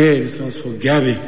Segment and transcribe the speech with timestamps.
[0.00, 1.18] Che, sono su Gabi.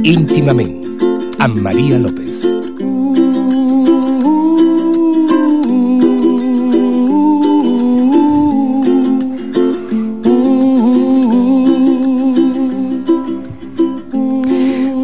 [0.00, 0.86] íntimament
[1.36, 2.40] amb Maria López.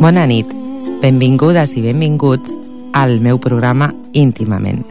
[0.00, 0.59] Bona nit,
[1.00, 2.52] benvingudes i benvinguts
[2.92, 4.84] al meu programa Íntimament,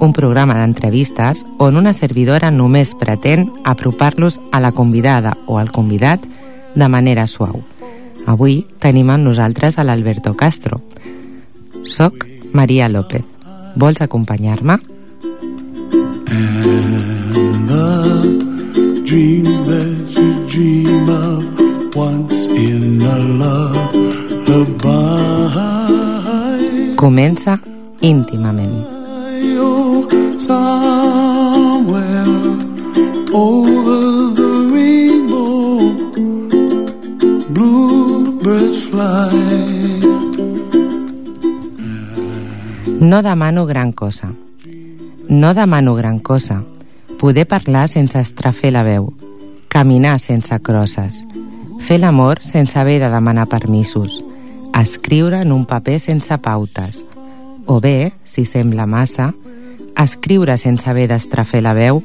[0.00, 6.22] un programa d'entrevistes on una servidora només pretén apropar-los a la convidada o al convidat
[6.74, 7.64] de manera suau.
[8.26, 10.80] Avui tenim amb nosaltres a l'Alberto Castro.
[11.82, 13.24] Soc Maria López.
[13.74, 14.78] Vols acompanyar-me?
[16.30, 19.97] And the dreams that
[27.08, 27.58] Comença
[28.02, 28.84] íntimament.
[43.00, 44.34] No demano gran cosa.
[45.28, 46.62] No demano gran cosa.
[47.18, 49.14] Poder parlar sense estrafer la veu.
[49.68, 51.24] Caminar sense crosses.
[51.80, 54.22] Fer l'amor sense haver de demanar permisos.
[54.78, 57.07] Escriure en un paper sense pautes.
[57.68, 59.34] O bé, si sembla massa,
[59.94, 62.00] escriure sense haver d'estrafer la veu,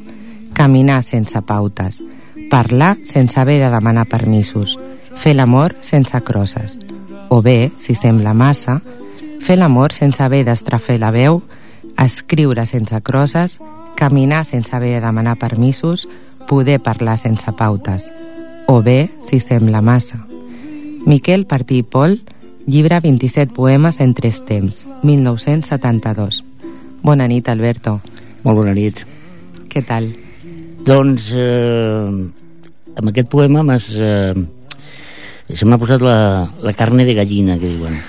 [0.52, 2.02] caminar sense pautes,
[2.52, 4.76] parlar sense haver de demanar permisos,
[5.16, 6.76] fer l'amor sense crosses.
[7.30, 8.82] O bé, si sembla massa,
[9.40, 11.40] fer l'amor sense haver d'estrafer la veu,
[11.96, 13.56] escriure sense crosses,
[13.96, 16.10] caminar sense haver de demanar permisos,
[16.46, 18.12] poder parlar sense pautes.
[18.68, 20.26] O bé, si sembla massa.
[21.08, 22.20] Miquel Martí i Pol,
[22.66, 26.44] llibre 27 poemes en tres temps, 1972.
[27.04, 28.00] Bona nit, Alberto.
[28.44, 29.04] Molt bona nit.
[29.72, 30.10] Què tal?
[30.84, 32.08] Doncs eh,
[32.96, 33.90] amb aquest poema m'has...
[33.96, 34.34] Eh,
[35.54, 38.00] se m'ha posat la, la carne de gallina, que diuen.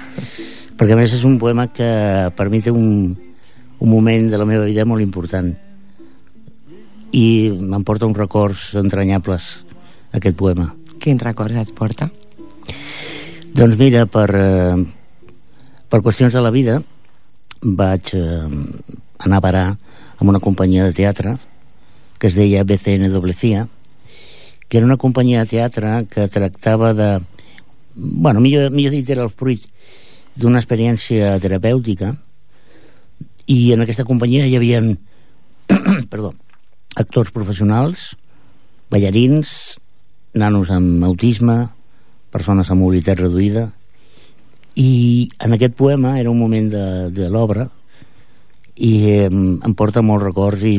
[0.78, 1.88] Perquè a més és un poema que
[2.36, 5.50] per mi té un, un moment de la meva vida molt important.
[7.14, 7.26] I
[7.58, 9.50] m'emporta uns records entranyables,
[10.14, 10.70] aquest poema.
[11.02, 12.08] Quins records et porta?
[13.54, 14.74] Doncs mira, per, eh,
[15.86, 16.80] per qüestions de la vida
[17.62, 18.48] vaig eh,
[19.22, 19.66] anar a parar
[20.18, 21.36] amb una companyia de teatre
[22.18, 23.68] que es deia BCNWCIA
[24.66, 27.20] que era una companyia de teatre que tractava de...
[27.94, 29.62] Bueno, millor, millor dit, era el fruit
[30.34, 32.10] d'una experiència terapèutica
[33.46, 34.82] i en aquesta companyia hi havia
[36.12, 36.34] perdó,
[36.98, 38.16] actors professionals,
[38.90, 39.78] ballarins,
[40.34, 41.68] nanos amb autisme,
[42.34, 43.68] persones amb mobilitat reduïda,
[44.74, 47.68] i en aquest poema era un moment de, de l'obra
[48.74, 50.74] i eh, em porta molts records i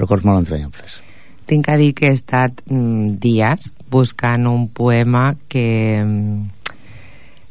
[0.00, 0.96] records molt entranyables.
[1.46, 6.00] Tinc a dir que he estat mm, dies buscant un poema que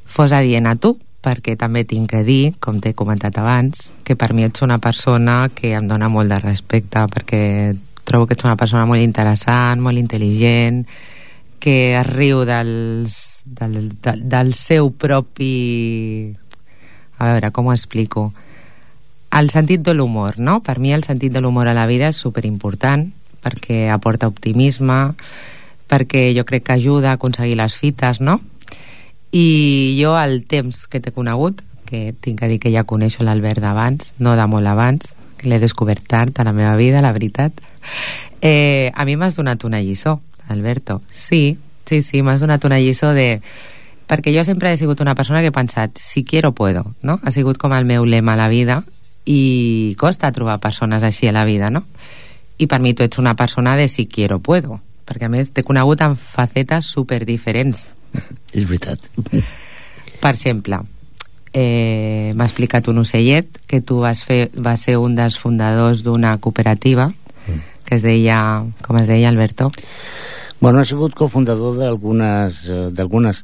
[0.10, 4.32] fos adient a tu, perquè també tinc que dir, com t'he comentat abans, que per
[4.34, 7.44] mi ets una persona que em dona molt de respecte, perquè
[8.04, 10.82] trobo que ets una persona molt interessant, molt intel·ligent,
[11.62, 16.36] que es riu dels, del, del, del seu propi...
[17.22, 18.32] A veure, com ho explico?
[19.32, 20.60] El sentit de l'humor, no?
[20.66, 23.12] Per mi el sentit de l'humor a la vida és superimportant
[23.42, 25.14] perquè aporta optimisme,
[25.90, 28.40] perquè jo crec que ajuda a aconseguir les fites, no?
[29.32, 33.64] I jo, el temps que t'he conegut, que tinc que dir que ja coneixo l'Albert
[33.64, 37.54] d'abans, no de molt abans, que l'he descobert tard a la meva vida, la veritat,
[38.42, 40.20] eh, a mi m'has donat una lliçó,
[40.52, 41.02] Alberto.
[41.14, 43.42] Sí, sí, sí, m'has donat una lliçó de...
[44.12, 47.20] Perquè jo sempre he sigut una persona que he pensat, si quiero, puedo, no?
[47.24, 48.82] Ha sigut com el meu lema a la vida
[49.24, 51.86] i costa trobar persones així a la vida, no?
[52.60, 55.64] I per mi tu ets una persona de si quiero, puedo, perquè a més t'he
[55.64, 57.88] conegut en facetes super diferents.
[58.58, 59.08] És veritat.
[60.22, 60.82] Per exemple,
[61.54, 66.38] eh, m'ha explicat un ocellet que tu vas, fer, vas ser un dels fundadors d'una
[66.44, 67.14] cooperativa
[67.92, 69.68] que es deia, com es deia, Alberto?
[70.62, 73.42] Bueno, he sigut cofundador d'algunes, eh, d'algunes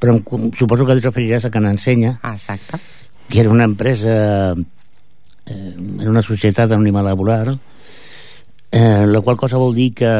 [0.00, 2.78] però em, suposo que et referiràs a Can Ensenya, Ah, exacte.
[3.28, 4.52] que era una empresa,
[5.46, 7.58] eh, era una societat anònima laboral,
[8.72, 10.12] eh, la qual cosa vol dir que,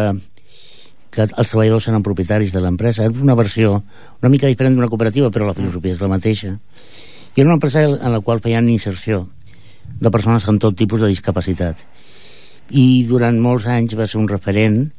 [1.11, 3.05] que els treballadors eren propietaris de l'empresa.
[3.05, 3.83] És una versió
[4.23, 6.57] una mica diferent d'una cooperativa, però la filosofia és la mateixa.
[7.37, 9.29] I era una empresa en la qual feien inserció
[10.01, 11.85] de persones amb tot tipus de discapacitat.
[12.71, 14.93] I durant molts anys va ser un referent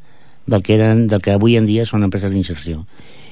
[0.46, 2.86] del que, eren, del que avui en dia són empreses d'inserció.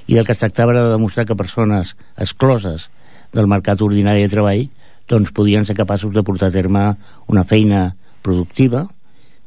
[0.07, 2.89] I del que es tractava era de demostrar que persones excloses
[3.33, 4.69] del mercat ordinari de treball
[5.09, 6.83] doncs podien ser capaços de portar a terme
[7.27, 8.87] una feina productiva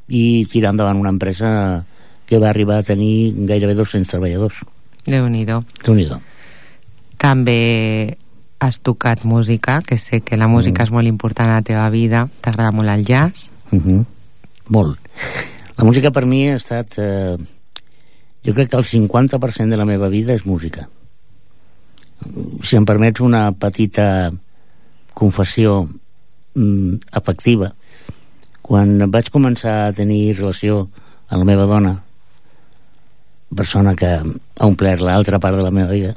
[0.09, 1.85] i tirar endavant una empresa
[2.27, 4.63] que va arribar a tenir gairebé 200 treballadors.
[5.07, 5.63] Déu-n'hi-do.
[5.85, 6.07] déu nhi
[7.19, 8.17] També
[8.63, 10.87] has tocat música, que sé que la música Mm.
[10.87, 12.29] és molt important a la teva vida.
[12.41, 13.51] T'agrada molt el jazz.
[13.71, 14.05] Uh -huh.
[14.69, 14.99] Molt.
[15.83, 16.95] La música per mi ha estat...
[17.03, 17.35] Eh,
[18.47, 20.85] jo crec que el 50% de la meva vida és música.
[22.63, 24.05] Si em permets una petita
[25.19, 25.81] confessió
[26.55, 27.73] mm, afectiva,
[28.63, 31.97] quan vaig començar a tenir relació amb la meva dona,
[33.51, 36.15] persona que ha omplert l'altra part de la meva vida,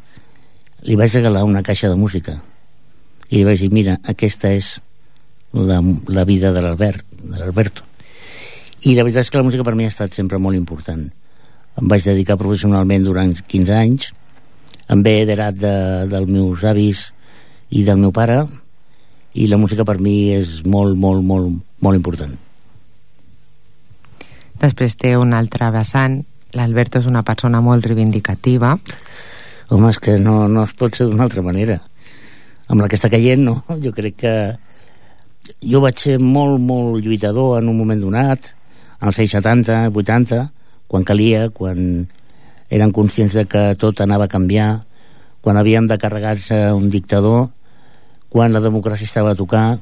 [0.86, 2.38] li vaig regalar una caixa de música
[3.32, 4.76] i li vaig dir, mira, aquesta és
[5.58, 7.95] la, la vida de l'Albert, de l'Alberto.
[8.86, 11.02] I la veritat és que la música per mi ha estat sempre molt important.
[11.82, 14.12] Em vaig dedicar professionalment durant 15 anys,
[14.94, 15.76] em ve heredat de,
[16.12, 17.08] dels meus avis
[17.74, 18.44] i del meu pare,
[19.34, 22.36] i la música per mi és molt, molt, molt, molt important.
[24.62, 26.22] Després té un altre vessant.
[26.56, 28.76] L'Alberto és una persona molt reivindicativa.
[29.74, 31.80] Home, és que no, no es pot ser d'una altra manera.
[32.70, 33.58] Amb la que està caient, no?
[33.82, 34.36] Jo crec que
[35.66, 38.54] jo vaig ser molt, molt lluitador en un moment donat,
[39.00, 40.52] als 70, 80,
[40.88, 42.08] quan calia, quan
[42.70, 44.86] eren conscients de que tot anava a canviar,
[45.42, 47.50] quan havíem de carregar-se un dictador,
[48.30, 49.80] quan la democràcia estava a tocar,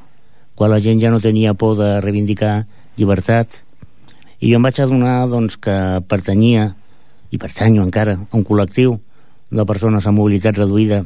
[0.56, 2.66] quan la gent ja no tenia por de reivindicar
[2.98, 3.64] llibertat.
[4.40, 6.74] I jo em vaig adonar doncs, que pertanyia,
[7.32, 9.00] i pertanyo encara, a un col·lectiu
[9.54, 11.04] de persones amb mobilitat reduïda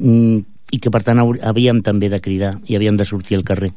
[0.00, 0.38] mm,
[0.72, 3.72] i que per tant havíem també de cridar i havíem de sortir al carrer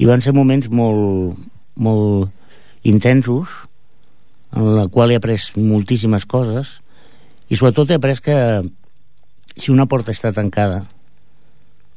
[0.00, 1.36] i van ser moments molt,
[1.76, 2.30] molt
[2.84, 3.48] intensos
[4.52, 6.80] en la qual he après moltíssimes coses
[7.48, 8.36] i sobretot he après que
[9.56, 10.84] si una porta està tancada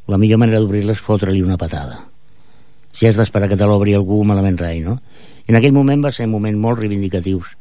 [0.07, 2.03] la millor manera d'obrir-la és fotre-li una patada
[2.95, 4.99] si has d'esperar que te l'obri algú malament rai no?
[5.47, 7.55] i en aquell moment va ser un moment molt reivindicatius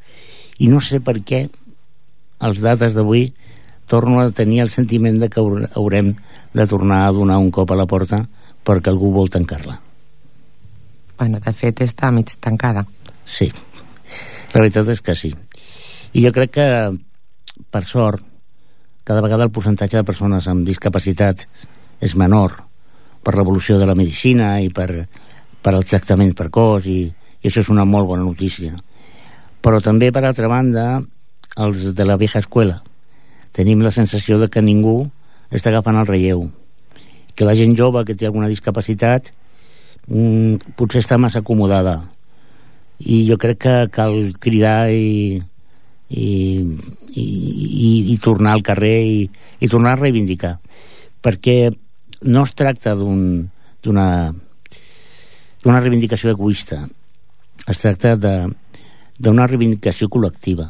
[0.63, 1.49] i no sé per què
[2.39, 3.33] als dates d'avui
[3.91, 6.15] torno a tenir el sentiment de que haur- haurem
[6.55, 8.23] de tornar a donar un cop a la porta
[8.65, 9.81] perquè algú vol tancar-la.
[11.25, 12.83] Bueno, de fet, està mig tancada.
[13.25, 13.47] Sí,
[14.53, 15.31] la veritat és que sí.
[16.13, 16.65] I jo crec que,
[17.73, 18.21] per sort,
[19.09, 21.47] cada vegada el percentatge de persones amb discapacitat
[22.05, 22.59] és menor
[23.25, 25.07] per l'evolució de la medicina i per,
[25.65, 28.77] per el tractament precoç i, i això és una molt bona notícia.
[29.65, 31.01] Però també, per altra banda,
[31.57, 32.83] els de la vieja escuela
[33.57, 34.99] tenim la sensació de que ningú
[35.49, 36.45] està agafant el relleu
[37.33, 39.33] que la gent jove que té alguna discapacitat
[40.09, 42.01] mm, potser està massa acomodada.
[42.99, 45.41] I jo crec que cal cridar i,
[46.09, 46.27] i,
[47.15, 49.19] i, i, i tornar al carrer i,
[49.61, 50.57] i tornar a reivindicar.
[51.25, 51.73] Perquè
[52.25, 53.51] no es tracta d'un-
[53.85, 54.33] d'una
[55.65, 56.83] d'una reivindicació egoista.
[57.69, 60.69] Es tracta d'una reivindicació col·lectiva.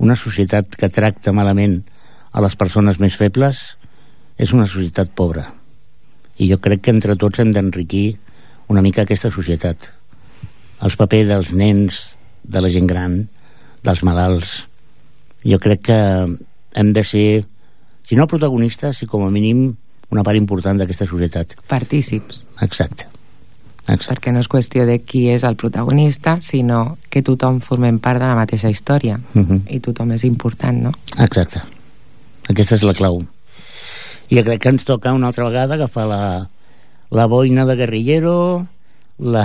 [0.00, 1.82] Una societat que tracta malament
[2.32, 3.76] a les persones més febles
[4.40, 5.52] és una societat pobra.
[6.40, 8.16] I jo crec que entre tots hem d'enriquir
[8.68, 9.90] una mica aquesta societat
[10.84, 12.02] els papers dels nens
[12.44, 13.16] de la gent gran
[13.84, 14.64] dels malalts
[15.44, 15.98] jo crec que
[16.74, 17.44] hem de ser
[18.04, 19.70] si no protagonistes, si com a mínim
[20.12, 22.46] una part important d'aquesta societat Partícips.
[22.60, 23.08] exacte
[23.84, 28.22] exacte Perquè no és qüestió de qui és el protagonista, sinó que tothom formem part
[28.22, 29.18] de la mateixa història.
[29.34, 29.66] Mhm.
[29.68, 30.92] I tothom és important, no?
[31.18, 31.60] Exacte.
[32.48, 33.20] Aquesta és la clau.
[34.30, 36.48] I crec que ens toca una altra vegada agafar la,
[37.10, 38.36] la boina de guerrillero,
[39.18, 39.44] la,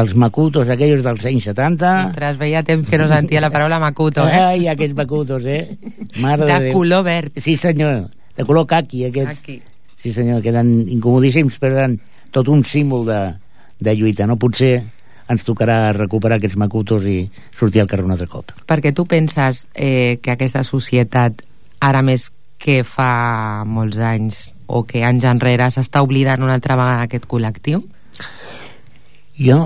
[0.00, 1.90] els macutos aquells dels anys 70...
[2.10, 4.40] Ostres, veia temps que no sentia la paraula macuto, eh?
[4.52, 5.76] Ai, aquests macutos, eh?
[6.22, 6.78] Mare De Déu.
[6.78, 7.40] color verd.
[7.42, 8.06] Sí, senyor.
[8.36, 9.42] De color caqui, aquests.
[9.42, 9.60] Aquí.
[10.00, 11.98] Sí, senyor, que eren incomodíssims, però eren
[12.32, 13.20] tot un símbol de,
[13.82, 14.38] de lluita, no?
[14.40, 14.78] Potser
[15.30, 17.22] ens tocarà recuperar aquests macutos i
[17.54, 18.54] sortir al carrer un altre cop.
[18.66, 21.44] Perquè tu penses eh, que aquesta societat,
[21.84, 27.06] ara més que fa molts anys o que anys enrere, s'està oblidant una altra vegada
[27.08, 27.82] aquest col·lectiu?
[29.40, 29.58] Jo,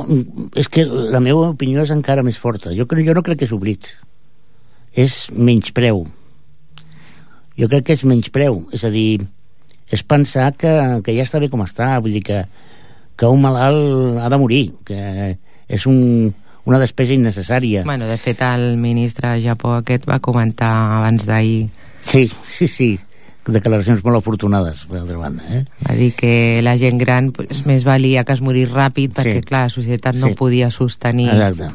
[0.55, 2.73] és que la meva opinió és encara més forta.
[2.77, 3.91] Jo, crec, jo no crec que és oblit.
[4.95, 6.05] És menyspreu.
[7.59, 8.63] Jo crec que és menyspreu.
[8.75, 9.25] És a dir,
[9.91, 10.71] és pensar que,
[11.05, 11.91] que ja està bé com està.
[12.05, 12.45] Vull dir que,
[13.19, 15.35] que un malalt ha de morir, que
[15.67, 16.31] és un,
[16.71, 17.83] una despesa innecessària.
[17.85, 20.71] Bueno, de fet, el ministre Japó aquest va comentar
[21.01, 21.67] abans d'ahir
[22.05, 22.99] Sí, sí, sí.
[23.47, 25.45] Declaracions molt afortunades, per altra banda.
[25.53, 25.65] Eh?
[25.85, 29.49] va dir que la gent gran pues, més valia que es morís ràpid perquè, Sí.
[29.49, 30.35] clar, la societat no Sí.
[30.35, 31.29] podia sostenir...
[31.29, 31.71] Exacte.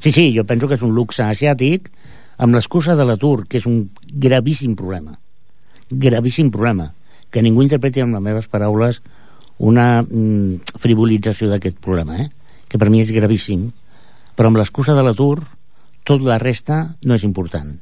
[0.00, 1.90] Sí, sí, jo penso que és un luxe asiàtic
[2.38, 5.18] amb l'excusa de l'atur, que és un gravíssim problema.
[5.90, 6.92] Gravíssim problema.
[7.30, 9.02] que ningú interpreti amb les meves paraules
[9.58, 12.30] una mm, frivolització d'aquest problema, eh?
[12.68, 13.72] que per mi és gravíssim,
[14.36, 15.42] però amb l'excusa de l'atur,
[16.04, 17.74] tot la resta no és important.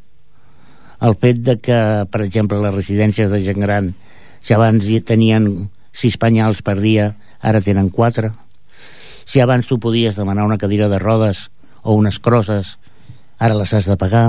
[1.04, 3.92] El fet de que, per exemple, les residències de gent gran,
[4.40, 5.48] si abans hi tenien
[5.92, 7.10] sis penyals per dia,
[7.44, 8.32] ara tenen quatre.
[9.28, 11.48] Si abans tu podies demanar una cadira de rodes
[11.82, 12.76] o unes crosses,
[13.38, 14.26] ara les has de pagar.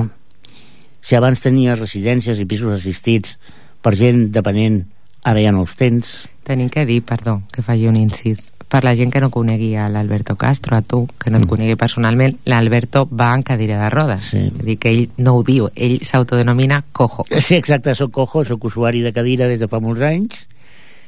[1.00, 3.38] Si abans tenies residències i pisos assistits
[3.82, 4.82] per gent dependent,
[5.24, 6.26] ara ja no els tens.
[6.44, 8.55] Tenim que dir, perdó, que faci un incís.
[8.68, 11.48] Per la gent que no conegui a l'Alberto Castro, a tu, que no et Mm.
[11.48, 14.26] conegui personalment, l'Alberto va en cadira de rodes.
[14.32, 14.50] Sí.
[14.50, 17.26] Vull dir que ell no ho diu, ell s'autodenomina cojo.
[17.40, 20.48] Sí, exacte, soc cojo, soc usuari de cadira des de fa molts anys.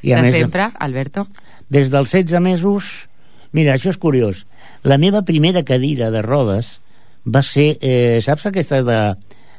[0.03, 1.27] I de sempre, Alberto?
[1.69, 3.09] des dels 16 mesos...
[3.51, 4.45] Mira, això és curiós.
[4.83, 6.79] La meva primera cadira de rodes
[7.25, 7.77] va ser...
[7.81, 9.15] Eh, saps aquesta de...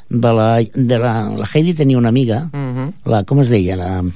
[0.09, 2.93] De la, de la, la Heidi tenia una amiga, Mhm.
[3.05, 3.77] la, com es deia?
[3.77, 4.13] La, La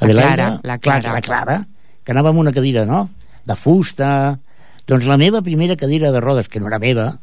[0.00, 0.34] Adelaida?
[0.36, 1.12] Clara, la Clara.
[1.12, 1.66] la Clara,
[2.04, 3.10] que anava amb una cadira, no?,
[3.46, 4.40] de fusta.
[4.88, 7.18] Doncs la meva primera cadira de rodes, que no era meva,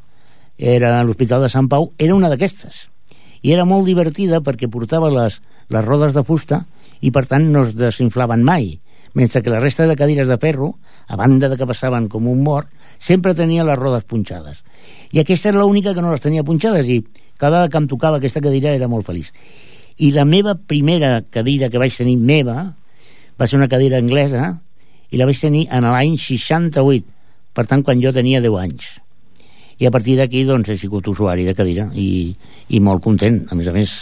[0.58, 2.88] era a l'Hospital de Sant Pau, era una d'aquestes.
[3.42, 6.64] I era molt divertida perquè portava les, les rodes de fusta
[7.02, 8.76] i, per tant, no es desinflaven mai.
[9.18, 10.76] Mentre que la resta de cadires de ferro,
[11.08, 14.62] a banda de que passaven com un mort, sempre tenia les rodes punxades.
[15.12, 17.02] I aquesta era l'única que no les tenia punxades i
[17.42, 19.34] cada que em tocava aquesta cadira era molt feliç.
[20.00, 22.72] I la meva primera cadira que vaig tenir meva
[23.36, 24.62] va ser una cadira anglesa
[25.12, 27.08] i la vaig tenir en l'any 68,
[27.54, 28.92] per tant, quan jo tenia 10 anys.
[29.82, 32.32] I a partir d'aquí, doncs, he sigut usuari de cadira i,
[32.70, 33.96] i molt content, a més a més.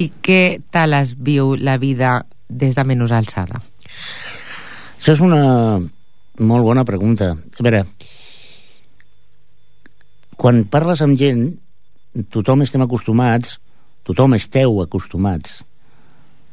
[0.00, 3.60] I què tal es viu la vida des de menys alçada?
[5.02, 5.42] Això és una
[6.38, 7.32] molt bona pregunta.
[7.34, 7.82] A veure,
[10.38, 11.44] quan parles amb gent,
[12.32, 13.58] tothom estem acostumats,
[14.06, 15.60] tothom esteu acostumats.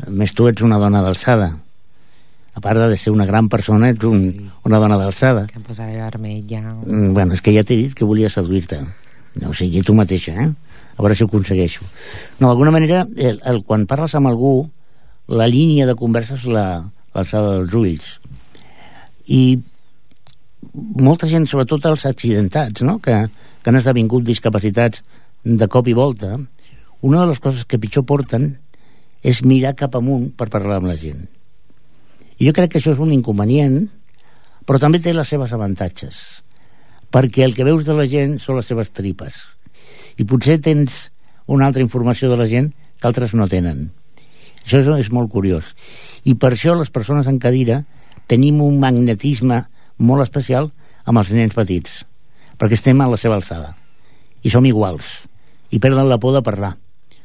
[0.06, 1.54] A més, tu ets una dona d'alçada.
[2.60, 4.25] A part de ser una gran persona, ets un,
[4.68, 5.46] una dona d'alçada.
[5.48, 6.60] Que em posaré vermella...
[6.84, 8.82] Mm, Bueno, és que ja t'he dit que volia seduir-te.
[9.39, 10.50] No, o sigui, tu mateixa, eh?
[11.00, 11.86] A veure si ho aconsegueixo.
[12.42, 14.51] No, d'alguna manera, el, el, quan parles amb algú,
[15.32, 16.84] la línia de conversa és la-
[17.16, 18.12] l'alçada dels ulls.
[19.32, 19.42] I
[21.00, 23.00] molta gent, sobretot els accidentats, no?
[23.00, 23.16] que,
[23.63, 25.06] que han esdevingut discapacitats
[25.48, 26.36] de cop i volta,
[27.00, 28.51] una de les coses que pitjor porten
[29.24, 31.30] és mirar cap amunt per parlar amb la gent.
[32.39, 33.81] I jo crec que això és un inconvenient,
[34.65, 36.43] però també té les seves avantatges
[37.10, 39.34] perquè el que veus de la gent són les seves tripes.
[40.22, 41.10] I potser tens
[41.50, 42.69] una altra informació de la gent
[43.00, 43.89] que altres no tenen.
[44.62, 45.74] Això és, és molt curiós.
[46.29, 47.81] I per això les persones en cadira
[48.29, 49.63] tenim un magnetisme
[49.98, 50.69] molt especial
[51.10, 52.03] amb els nens petits
[52.60, 53.74] perquè estem a la seva alçada.
[54.43, 55.25] I som iguals.
[55.72, 56.75] I perden la por de parlar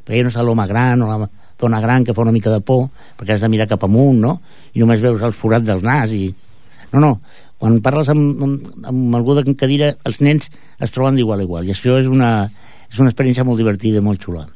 [0.05, 1.29] perquè no és l'home gran o la
[1.61, 4.41] dona gran que fa una mica de por perquè has de mirar cap amunt no?
[4.75, 6.27] i només veus el forat del nas i...
[6.93, 7.13] no, no,
[7.59, 11.69] quan parles amb, amb, amb algú de cadira els nens es troben d'igual a igual
[11.69, 12.51] i això és una,
[12.91, 14.47] és una experiència molt divertida i molt xula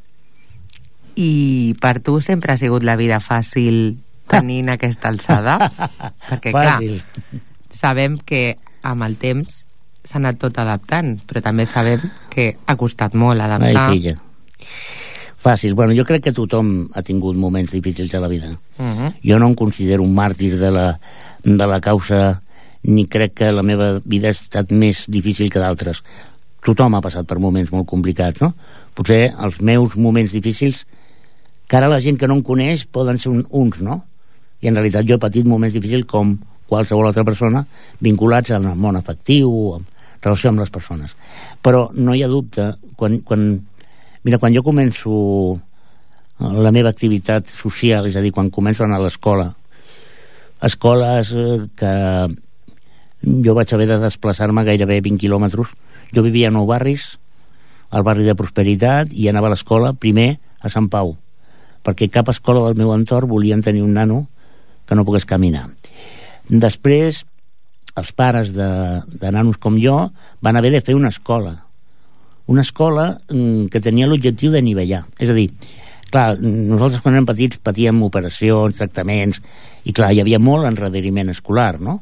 [1.18, 3.96] I per tu sempre ha sigut la vida fàcil
[4.30, 5.56] tenint aquesta alçada?
[6.28, 7.00] Perquè, clar, Fàcil.
[7.74, 8.52] sabem que
[8.86, 9.64] amb el temps
[10.08, 13.88] s'ha anat tot adaptant, però també sabem que ha costat molt Ai, adaptar.
[13.90, 14.14] filla.
[15.48, 15.72] Fàcil.
[15.72, 18.50] Bueno, jo crec que tothom ha tingut moments difícils a la vida.
[18.76, 19.14] Mhm.
[19.24, 21.00] Jo no em considero un màrtir de la,
[21.42, 22.42] de la causa
[22.82, 26.02] ni crec que la meva vida ha estat més difícil que d'altres.
[26.60, 28.52] Tothom ha passat per moments molt complicats, no?
[28.94, 30.84] Potser els meus moments difícils,
[31.66, 34.02] que ara la gent que no em coneix poden ser un, uns, no?
[34.60, 36.36] I en realitat jo he patit moments difícils com
[36.68, 37.64] qualsevol altra persona
[38.00, 39.86] vinculats al món afectiu en
[40.20, 41.16] relació amb les persones.
[41.62, 43.62] Però no hi ha dubte, quan, quan,
[44.28, 45.10] mira, quan jo començo
[46.38, 49.46] la meva activitat social, és a dir, quan començo a anar a l'escola,
[50.68, 51.92] escoles eh, que
[53.24, 55.72] jo vaig haver de desplaçar-me gairebé 20 quilòmetres.
[56.12, 57.16] Jo vivia a Nou Barris,
[57.88, 61.14] al barri de Prosperitat, i anava a l'escola primer a Sant Pau,
[61.86, 64.26] perquè cap escola del meu entorn volien tenir un nano
[64.84, 65.70] que no pogués caminar.
[66.48, 67.24] Després,
[67.96, 68.68] els pares de,
[69.08, 70.10] de nanos com jo
[70.44, 71.62] van haver de fer una escola,
[72.48, 75.04] una escola mm, que tenia l'objectiu de nivellar.
[75.20, 75.50] És a dir,
[76.08, 79.42] clar, nosaltres quan érem petits patíem operacions, tractaments,
[79.84, 82.00] i clar, hi havia molt enrederiment escolar, no?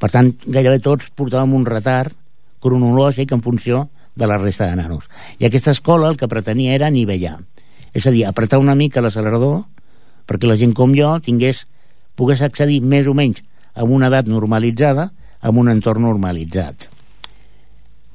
[0.00, 2.14] Per tant, gairebé tots portàvem un retard
[2.60, 5.08] cronològic en funció de la resta de nanos.
[5.40, 7.38] I aquesta escola el que pretenia era nivellar.
[7.96, 9.62] És a dir, apretar una mica l'accelerador
[10.28, 11.64] perquè la gent com jo tingués,
[12.14, 13.40] pogués accedir més o menys
[13.74, 15.08] a una edat normalitzada
[15.40, 16.86] amb un entorn normalitzat.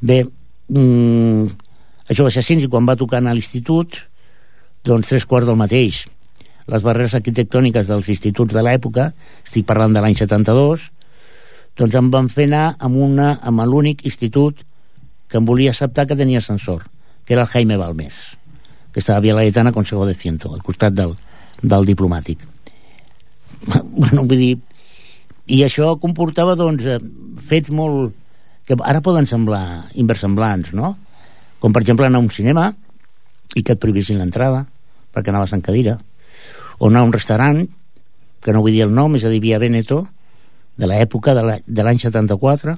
[0.05, 0.23] Bé,
[0.69, 1.47] mm,
[2.09, 4.01] això va ser així i quan va tocar a l'institut
[4.85, 6.05] doncs tres quarts del mateix
[6.67, 9.11] les barreres arquitectòniques dels instituts de l'època,
[9.45, 10.87] estic parlant de l'any 72,
[11.77, 14.63] doncs em van fer anar amb, una, amb l'únic institut
[15.29, 16.87] que em volia acceptar que tenia ascensor,
[17.25, 18.37] que era el Jaime Balmés,
[18.93, 21.15] que estava a Via Laietana Consejo de Ciento, al costat del,
[21.61, 22.41] del diplomàtic.
[24.01, 24.53] bueno, vull dir,
[25.45, 27.01] i això comportava, doncs, eh,
[27.49, 28.15] fets molt...
[28.65, 30.95] que ara poden semblar inversemblants, no?
[31.61, 32.71] Com, per exemple, anar a un cinema
[33.55, 34.65] i que et prohibissin l'entrada
[35.15, 35.95] perquè anaves en cadira,
[36.77, 37.61] o anar a un restaurant,
[38.43, 40.01] que no vull dir el nom, és a dir, Via Veneto,
[40.75, 42.75] de l'època de l'any 74,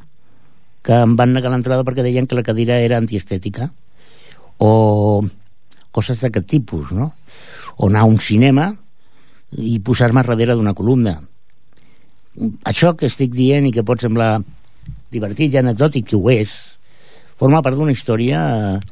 [0.85, 3.71] que em van negar l'entrada perquè deien que la cadira era antiestètica,
[4.61, 5.25] o
[5.91, 7.09] coses d'aquest tipus, no?
[7.77, 8.69] O anar a un cinema
[9.57, 11.17] i posar-me darrere d'una columna.
[12.69, 14.37] Això que estic dient i que pot semblar
[15.11, 16.55] divertit i anecdòtic, que ho és,
[17.37, 18.41] forma part d'una història...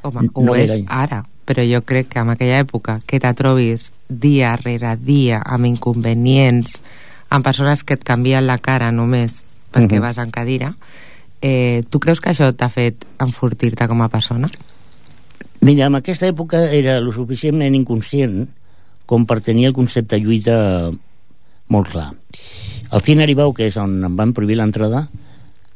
[0.02, 0.84] Home, ho no és era...
[1.04, 5.68] ara, però jo crec que en aquella època que te trobis dia rere dia amb
[5.68, 6.80] inconvenients,
[7.28, 9.42] amb persones que et canvien la cara només
[9.72, 9.98] perquè uh mhm.
[9.98, 10.00] -huh.
[10.00, 10.74] vas en cadira,
[11.42, 14.48] eh, tu creus que això t'ha fet enfortir-te com a persona?
[15.60, 18.48] Mira, en aquesta època era lo suficientment inconscient
[19.06, 20.90] com per tenir el concepte lluita
[21.68, 22.12] molt clar.
[22.90, 25.08] Al fin Aribau, que és on em van prohibir l'entrada,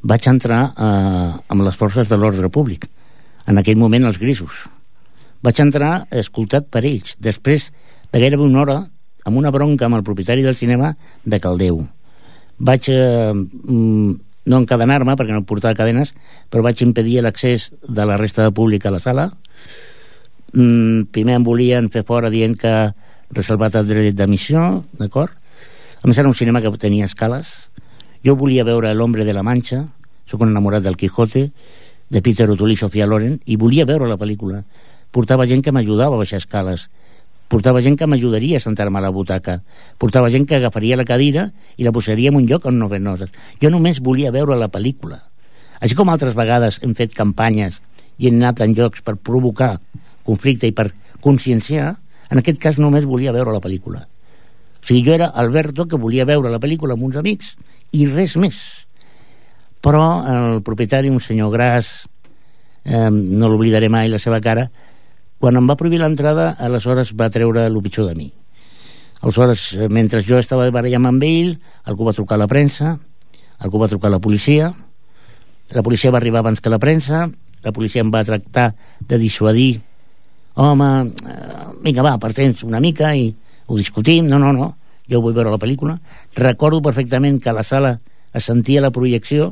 [0.02, 2.88] vaig entrar eh, amb les forces de l'ordre públic,
[3.46, 4.68] en aquell moment els grisos
[5.44, 5.92] vaig entrar
[6.22, 7.70] escoltat per ells, després
[8.12, 8.78] de gairebé una hora,
[9.24, 11.80] amb una bronca amb el propietari del cinema de Caldeu.
[12.60, 14.10] Vaig eh, mm,
[14.50, 16.12] no encadenar-me, perquè no portava cadenes,
[16.52, 19.30] però vaig impedir l'accés de la resta de públic a la sala.
[20.52, 22.74] Mm, primer em volien fer fora dient que
[23.32, 25.32] reservat el dret d'emissió, d'acord?
[26.00, 27.52] A més, era un cinema que tenia escales.
[28.20, 29.86] Jo volia veure L'Hombre de la Mancha,
[30.28, 31.46] sóc un enamorat del Quijote,
[32.10, 34.60] de Peter O'Toole i Sofia Loren, i volia veure la pel·lícula.
[35.10, 36.88] Portava gent que m'ajudava a baixar escales.
[37.48, 39.62] Portava gent que m'ajudaria a sentar-me a la butaca.
[39.98, 41.48] Portava gent que agafaria la cadira
[41.80, 43.32] i la posaria en un lloc on no ven noses.
[43.62, 45.22] Jo només volia veure la pel·lícula.
[45.80, 47.80] Així com altres vegades hem fet campanyes
[48.20, 49.78] i hem anat en llocs per provocar
[50.28, 50.90] conflicte i per
[51.24, 51.94] conscienciar
[52.28, 54.04] en aquest cas només volia veure la pel·lícula.
[54.04, 57.56] O sigui, jo era Alberto que volia veure la pel·lícula amb uns amics
[57.92, 58.58] i res més.
[59.80, 61.88] Però el propietari, un senyor gras
[62.84, 64.68] eh, no l'oblidaré mai la seva cara
[65.40, 68.26] quan em va prohibir l'entrada, aleshores va treure el pitjor de mi.
[69.22, 71.54] Aleshores, eh, mentre jo estava barallant amb ell,
[71.88, 72.98] algú va trucar a la premsa,
[73.58, 74.68] algú va trucar a la policia,
[75.72, 77.30] la policia va arribar abans que la premsa,
[77.64, 79.80] la policia em va tractar de dissuadir.
[80.60, 83.30] Home, eh, vinga va, partents una mica i
[83.66, 84.74] ho discutim, no, no, no
[85.10, 85.98] jo vull veure la pel·lícula.
[86.38, 87.98] Recordo perfectament que a la sala
[88.32, 89.50] es sentia la projecció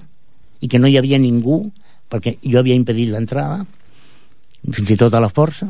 [0.61, 1.65] i que no hi havia ningú
[2.09, 3.65] perquè jo havia impedit l'entrada
[4.63, 5.69] fins i tot a la força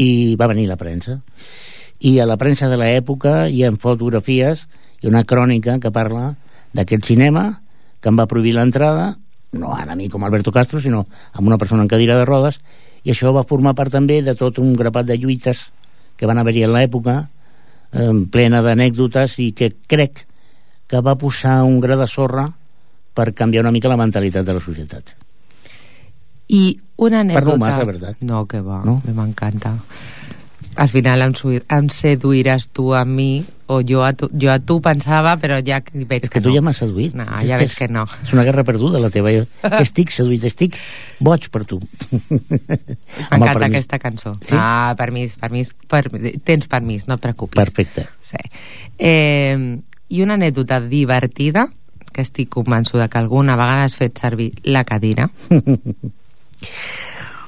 [0.00, 1.20] i va venir la premsa.
[2.00, 4.66] I a la premsa de l'època hi ha fotografies
[5.02, 6.34] i una crònica que parla
[6.76, 7.46] d'aquest cinema
[8.00, 9.14] que em va prohibir l'entrada
[9.56, 12.60] no a mi com Alberto Castro sinó amb una persona en cadira de rodes
[13.04, 15.62] i això va formar part també de tot un grapat de lluites
[16.16, 17.16] que van haver-hi en l'època
[17.96, 20.26] eh, plena d'anècdotes i que crec
[20.86, 22.48] que va posar un gra de sorra
[23.16, 25.16] per canviar una mica la mentalitat de la societat
[26.48, 27.44] i una anècdota...
[27.44, 28.22] Parlo massa, veritat.
[28.22, 29.00] No, que va, no?
[29.04, 29.76] m'encanta.
[30.76, 31.32] Al final em,
[31.72, 35.80] em seduiràs tu a mi o jo a tu, jo a tu pensava, però ja
[35.82, 36.54] veig és que, que tu no.
[36.54, 37.16] ja m'has seduït.
[37.18, 38.04] No, ja veig que no.
[38.22, 39.32] És una guerra perduda, la teva.
[39.84, 40.78] estic seduït, estic
[41.18, 41.80] boig per tu.
[43.32, 44.36] M'encanta aquesta cançó.
[44.44, 44.54] Sí?
[44.54, 46.04] Ah, permís, permís, per,
[46.46, 47.58] tens permís, no et preocupis.
[47.58, 48.06] Perfecte.
[48.22, 48.40] Sí.
[48.98, 49.56] Eh,
[50.08, 51.66] I una anècdota divertida,
[52.12, 55.26] que estic convençuda que alguna vegada has fet servir la cadira.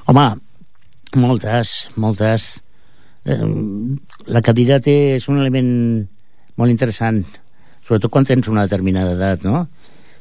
[0.09, 0.25] Home,
[1.15, 2.59] moltes, moltes.
[3.25, 5.71] La cadira té, és un element
[6.59, 7.19] molt interessant,
[7.85, 9.65] sobretot quan tens una determinada edat, no?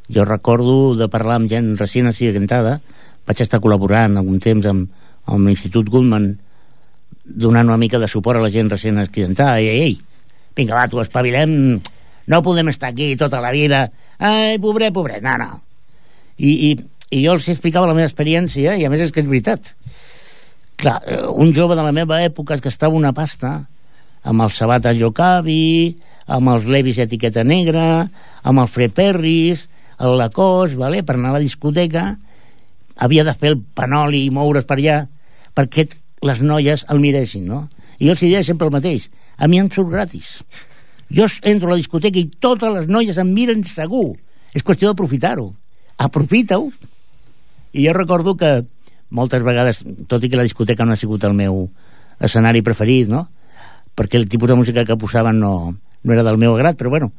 [0.09, 2.79] Jo recordo de parlar amb gent recient accidentada,
[3.29, 4.89] vaig estar col·laborant algun temps amb,
[5.29, 6.33] amb l'Institut Goodman
[7.29, 10.89] donant una mica de suport a la gent recient accidentada, i ei, ei, vinga va,
[10.89, 11.51] tu espavilem,
[12.29, 13.85] no podem estar aquí tota la vida,
[14.19, 15.51] ai, pobre, pobre, no, no.
[16.39, 16.71] I, i
[17.11, 19.73] i jo els explicava la meva experiència i a més és que és veritat
[20.79, 23.67] clar, eh, un jove de la meva època que estava una pasta
[24.23, 25.99] amb el Sabata Jocavi
[26.31, 28.07] amb els Levis etiqueta negra
[28.43, 29.67] amb el Fred Perris
[29.99, 31.03] el Lacoste, vale?
[31.03, 32.13] per anar a la discoteca
[33.03, 35.01] havia de fer el panoli i moure's per allà
[35.59, 35.89] perquè
[36.23, 37.67] les noies el miressin no?
[37.99, 40.39] i jo els deia sempre el mateix a mi em surt gratis
[41.11, 44.13] jo entro a la discoteca i totes les noies em miren segur
[44.55, 45.51] és qüestió d'aprofitar-ho
[45.99, 46.71] aprofita-ho
[47.75, 48.63] i jo recordo que
[49.11, 51.67] moltes vegades, tot i que la discoteca no ha sigut el meu
[52.21, 53.27] escenari preferit, no?
[53.99, 57.11] perquè el tipus de música que posaven no, no era del meu agrat, però bueno,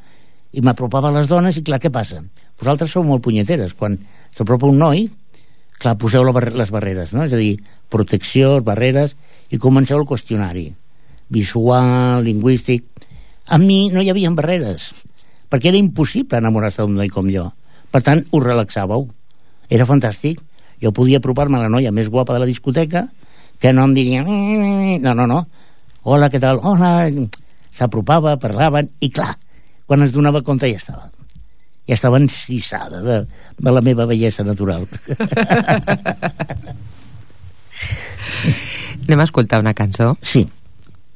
[0.55, 2.21] i m'apropava a les dones i clar, què passa?
[2.59, 3.97] Vosaltres sou molt punyeteres, quan
[4.35, 5.09] s'apropa un noi,
[5.79, 7.25] clar, poseu les barreres, no?
[7.27, 7.57] És a dir,
[7.91, 9.17] protecció, barreres,
[9.51, 10.69] i comenceu el qüestionari
[11.29, 12.85] visual, lingüístic.
[13.47, 14.89] A mi no hi havia barreres,
[15.49, 17.49] perquè era impossible enamorar-se d'un noi com jo.
[17.91, 19.07] Per tant, us relaxàveu.
[19.69, 20.41] Era fantàstic.
[20.83, 23.07] Jo podia apropar-me a la noia més guapa de la discoteca,
[23.59, 24.23] que no em diria...
[24.23, 25.43] No, no, no.
[26.03, 26.61] Hola, què tal?
[26.63, 27.09] Hola.
[27.75, 29.33] S'apropava, parlaven, i clar,
[29.85, 31.09] quan es donava compte ja estava
[31.89, 33.25] ja estava encissada de,
[33.57, 34.85] de la meva bellesa natural.
[39.09, 40.13] Anem a escoltar una cançó?
[40.21, 40.45] Sí.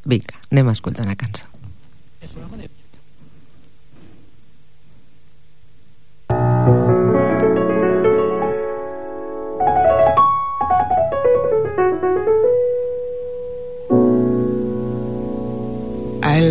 [0.09, 1.45] Vinga, anem a escoltar una cançó.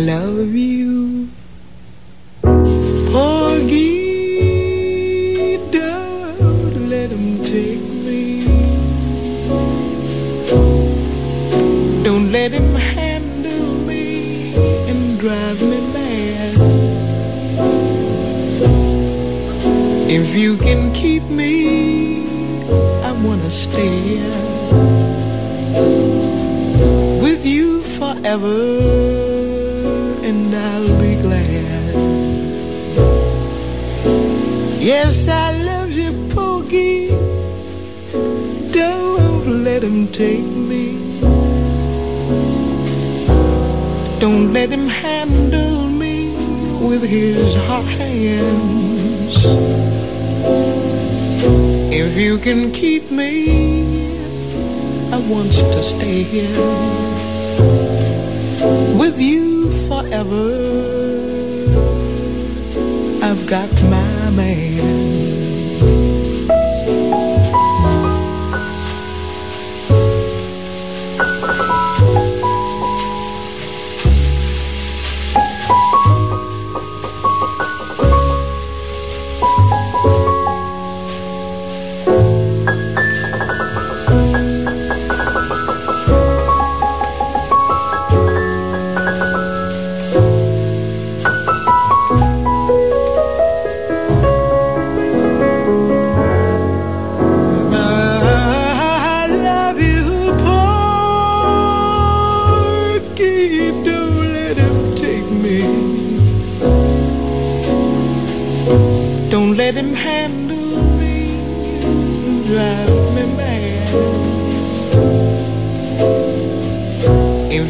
[0.05, 1.29] Love you,
[3.11, 4.01] Porgy.
[5.71, 8.43] Don't let him take me.
[12.03, 14.55] Don't let him handle me
[14.89, 16.57] and drive me mad.
[20.09, 22.25] If you can keep me,
[23.07, 24.19] I wanna stay
[27.21, 29.32] with you forever
[34.83, 37.07] Yes, I love you, Pokey.
[38.73, 40.99] Don't let him take me.
[44.19, 46.35] Don't let him handle me
[46.85, 49.45] with his hot hands.
[51.93, 54.17] If you can keep me,
[55.13, 56.59] I want to stay here
[58.99, 60.83] with you forever.
[63.23, 65.02] I've got my made.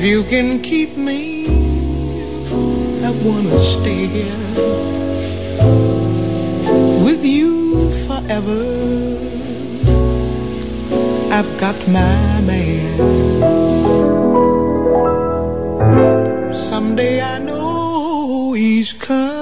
[0.03, 1.47] If you can keep me,
[3.07, 4.43] I wanna stay here
[7.05, 8.63] with you forever.
[11.31, 12.93] I've got my man.
[16.53, 19.32] Someday I know he's coming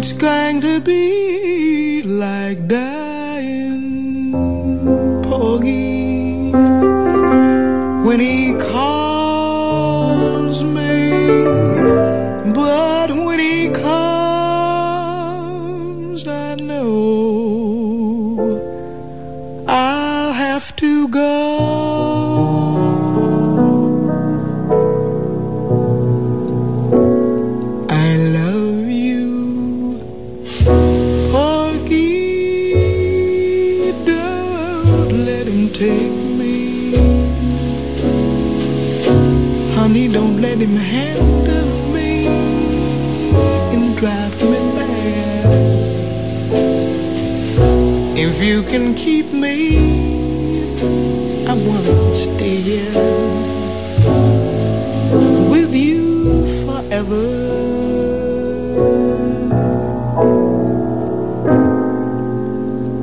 [0.00, 4.30] It's going to be like dying,
[5.24, 6.52] Porgy.
[8.06, 8.77] When he calls
[48.70, 49.56] can keep me,
[51.48, 52.92] I wanna stay here
[55.50, 57.24] with you forever.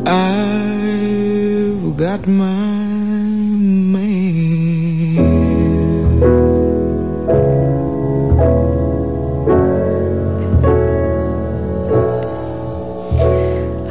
[0.06, 2.86] I've got my.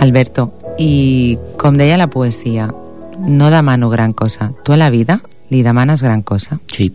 [0.05, 2.67] Alberto, i com deia la poesia,
[3.25, 4.53] no demano gran cosa.
[4.65, 6.59] Tu a la vida li demanes gran cosa?
[6.69, 6.91] Sí.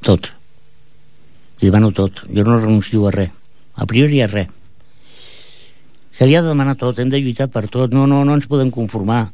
[0.00, 0.30] Tot.
[1.60, 2.22] li demano tot.
[2.32, 3.34] Jo no renuncio a res.
[3.76, 4.48] A priori a res.
[6.16, 7.92] Se li ha de demanar tot, hem de lluitar per tot.
[7.92, 9.28] No, no, no ens podem conformar.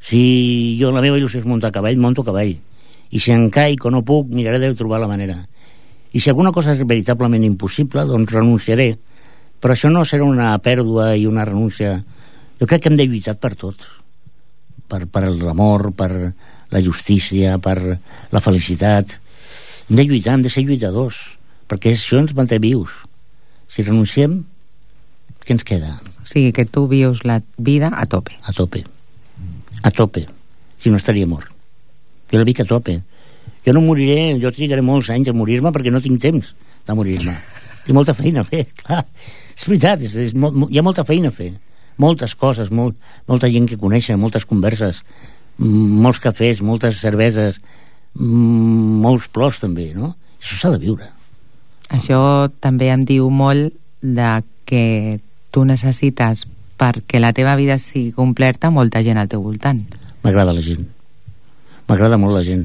[0.00, 2.56] Si jo la meva il·lusió és muntar a cavall monto cavall.
[2.56, 5.36] I si em caic o no puc miraré de trobar la manera.
[6.12, 8.94] I si alguna cosa és veritablement impossible doncs renunciaré.
[9.60, 11.98] Però això no serà una pèrdua i una renúncia
[12.62, 13.82] jo crec que hem de lluitar per tot
[14.86, 16.12] per, per l'amor, per
[16.72, 17.76] la justícia, per
[18.30, 19.18] la felicitat
[19.90, 21.18] hem de lluitar, hem de ser lluitadors
[21.66, 23.02] perquè això ens manté vius
[23.72, 24.42] si renunciem
[25.42, 25.96] què ens queda?
[26.22, 28.36] O sigui, que tu vius la vida a tope.
[28.46, 28.84] A tope.
[29.82, 30.26] A tope.
[30.78, 31.50] Si no estaria mort.
[32.30, 33.00] Jo la vic a tope.
[33.66, 36.54] Jo no moriré, jo trigaré molts anys a morir-me perquè no tinc temps
[36.86, 37.34] de morir-me.
[37.82, 39.02] Tinc molta feina a fer, clar.
[39.56, 41.50] És veritat, és, és molt, hi ha molta feina a fer.
[42.00, 42.96] Moltes coses, molt,
[43.28, 45.02] molta gent que conèixer, moltes converses,
[45.58, 47.60] molts cafès, moltes cerveses,
[48.14, 50.14] molts plors també, no?
[50.40, 51.08] Això s'ha de viure.
[51.92, 54.30] Això també em diu molt de
[54.64, 55.20] que
[55.52, 56.46] tu necessites
[56.80, 59.84] perquè la teva vida sigui completa molta gent al teu voltant.
[60.24, 60.88] M'agrada la gent.
[61.86, 62.64] M'agrada molt la gent.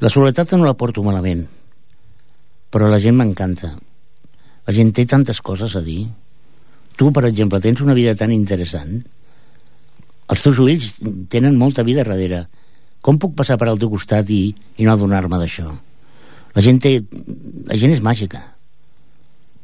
[0.00, 1.42] La soledat no la porto malament,
[2.70, 3.74] però la gent m'encanta.
[4.68, 6.06] La gent té tantes coses a dir.
[6.98, 8.96] Tu, per exemple, tens una vida tan interessant.
[10.28, 10.88] Els teus ulls
[11.30, 12.42] tenen molta vida darrere.
[13.00, 15.70] Com puc passar per al teu costat i, i no adonar-me d'això?
[16.56, 16.96] La gent té...
[17.70, 18.42] La gent és màgica.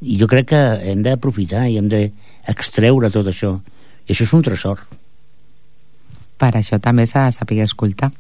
[0.04, 3.56] I jo crec que hem d'aprofitar i hem d'extreure tot això.
[4.06, 4.86] I això és un tresor.
[6.38, 8.12] Per això també s'ha de saber escoltar.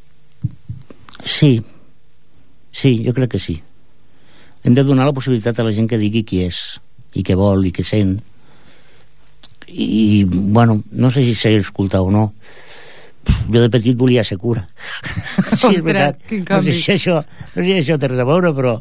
[1.22, 1.54] Sí.
[2.74, 3.60] Sí, jo crec que sí.
[4.66, 6.64] Hem de donar la possibilitat a la gent que digui qui és
[7.14, 8.16] i què vol i què sent
[9.68, 12.32] i bueno, no sé si sé escoltar o no
[13.24, 14.66] jo de petit volia ser cura
[15.56, 17.22] sí, és veritat no sé si això,
[17.54, 18.76] no sé si això té res a veure però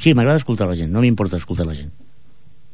[0.00, 1.92] sí, m'agrada escoltar la gent no m'importa escoltar la gent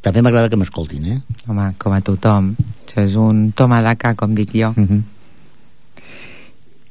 [0.03, 1.19] també m'agrada que m'escoltin, eh?
[1.47, 2.49] Home, com a tothom.
[2.83, 4.73] Això és un toma de ca, com dic jo.
[4.75, 5.03] Uh -huh.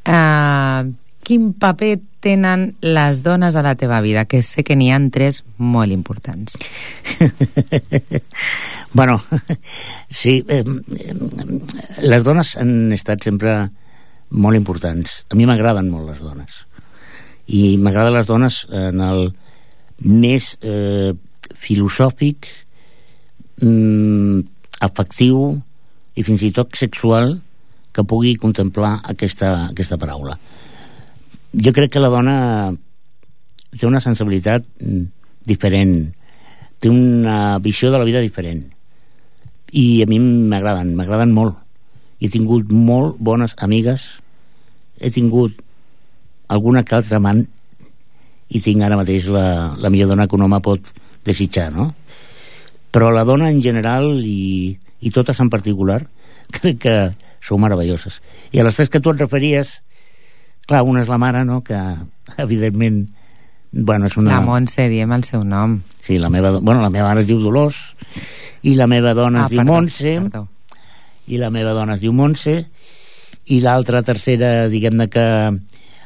[0.07, 0.91] uh,
[1.23, 4.25] quin paper tenen les dones a la teva vida?
[4.25, 6.57] Que sé que n'hi han tres molt importants.
[8.97, 9.19] bueno,
[10.09, 10.63] sí, eh,
[12.01, 13.55] les dones han estat sempre
[14.31, 15.21] molt importants.
[15.29, 16.63] A mi m'agraden molt les dones.
[17.51, 19.31] I m'agraden les dones en el
[20.01, 21.13] més eh,
[21.57, 22.47] filosòfic,
[23.61, 24.41] mm,
[24.81, 25.61] afectiu
[26.15, 27.35] i fins i tot sexual
[27.91, 30.37] que pugui contemplar aquesta, aquesta paraula.
[31.51, 32.35] Jo crec que la dona
[33.75, 35.03] té una sensibilitat mm,
[35.47, 35.95] diferent,
[36.79, 38.63] té una visió de la vida diferent
[39.71, 41.57] i a mi m'agraden, m'agraden molt.
[42.21, 44.03] He tingut molt bones amigues,
[44.99, 45.55] he tingut
[46.51, 47.45] alguna que altra amant
[48.51, 50.91] i tinc ara mateix la, la millor dona que un home pot
[51.25, 51.93] desitjar, no?
[52.91, 56.03] però la dona en general i, i totes en particular
[56.59, 56.95] crec que
[57.41, 58.19] sou meravelloses
[58.51, 59.79] i a les tres que tu et referies
[60.71, 61.61] clar, una és la mare no?
[61.65, 61.79] que
[62.41, 63.03] evidentment
[63.71, 64.35] bueno, és una...
[64.35, 67.39] la Montse, diem el seu nom sí, la meva, bueno, la meva mare es diu
[67.43, 67.79] Dolors
[68.67, 70.45] i la meva dona ah, es diu perdó, Montse perdó.
[71.31, 72.57] i la meva dona es diu Montse
[73.51, 75.27] i l'altra tercera diguem-ne que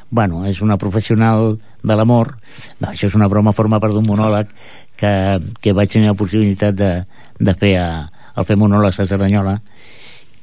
[0.08, 2.36] bueno, és una professional de l'amor
[2.80, 4.50] no, això és una broma forma part d'un monòleg
[4.96, 5.12] que,
[5.60, 6.92] que vaig tenir la possibilitat de,
[7.38, 7.88] de fer a,
[8.36, 9.58] el fer monòlegs a Cerdanyola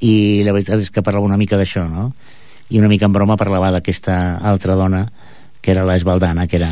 [0.04, 2.10] i la veritat és que parlava una mica d'això no?
[2.70, 5.04] I una mica en broma parlava d'aquesta altra dona
[5.60, 6.70] que era l'Esbaldana que era,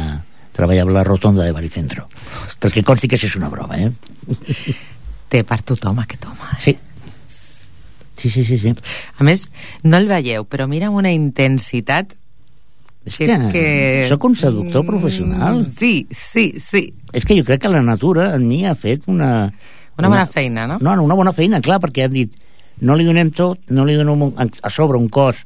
[0.53, 2.09] treballava a la rotonda de Baricentro
[2.45, 2.59] Ostres.
[2.61, 3.93] perquè consti que això és una broma eh?
[5.33, 6.63] té per tothom aquest home eh?
[6.69, 6.79] sí
[8.23, 8.71] Sí, sí, sí, sí.
[9.19, 9.49] A més,
[9.83, 12.13] no el veieu, però mira amb una intensitat
[13.03, 13.63] és que, que, que...
[14.07, 15.65] sóc un seductor professional.
[15.67, 16.85] Sí, sí, sí.
[17.11, 19.51] És que jo crec que la natura en mi ha fet una...
[19.99, 20.79] Una bona una, feina, no?
[20.81, 22.39] No, una bona feina, clar, perquè han dit
[22.87, 25.43] no li donem tot, no li donem un, a sobre un cos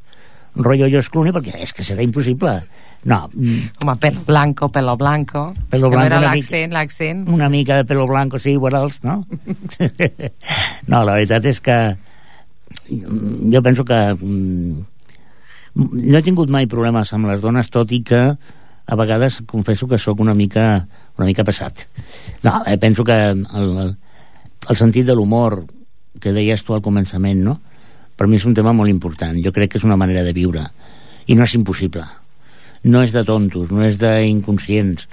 [0.56, 2.56] rotllo jo Clooney, perquè és que serà impossible.
[3.06, 3.28] No.
[3.28, 5.52] Home, pelo blanco, pelo blanco.
[5.70, 6.20] Pelo blanco.
[6.24, 7.28] L'accent, l'accent.
[7.28, 9.20] Una mica de pelo blanco, sí, iguals, no?
[10.90, 11.78] no, la veritat és que
[12.86, 14.82] jo penso que mm,
[15.76, 18.22] no he tingut mai problemes amb les dones, tot i que
[18.86, 20.86] a vegades confesso que sóc una mica,
[21.18, 21.86] una mica passat.
[22.42, 23.96] No, eh, penso que el,
[24.68, 25.64] el, sentit de l'humor
[26.22, 27.58] que deies tu al començament, no?
[28.16, 29.36] Per mi és un tema molt important.
[29.44, 30.66] Jo crec que és una manera de viure
[31.26, 32.04] i no és impossible.
[32.86, 35.08] No és de tontos, no és d'inconscients.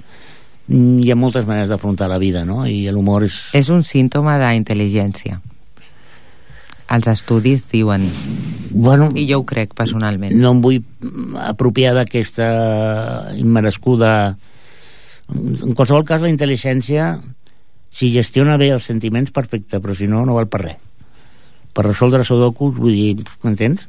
[0.68, 2.62] Hi ha moltes maneres d'afrontar la vida, no?
[2.64, 3.40] I l'humor és...
[3.52, 5.40] És un símptoma d'intel·ligència
[6.94, 8.04] els estudis diuen
[8.70, 10.80] bueno, i jo ho crec personalment no em vull
[11.44, 12.48] apropiar d'aquesta
[13.40, 14.10] immerescuda
[15.34, 17.14] en qualsevol cas la intel·ligència
[17.94, 20.83] si gestiona bé els sentiments perfecte però si no no val per res
[21.74, 23.88] per resoldre sudokus vull dir, m'entens?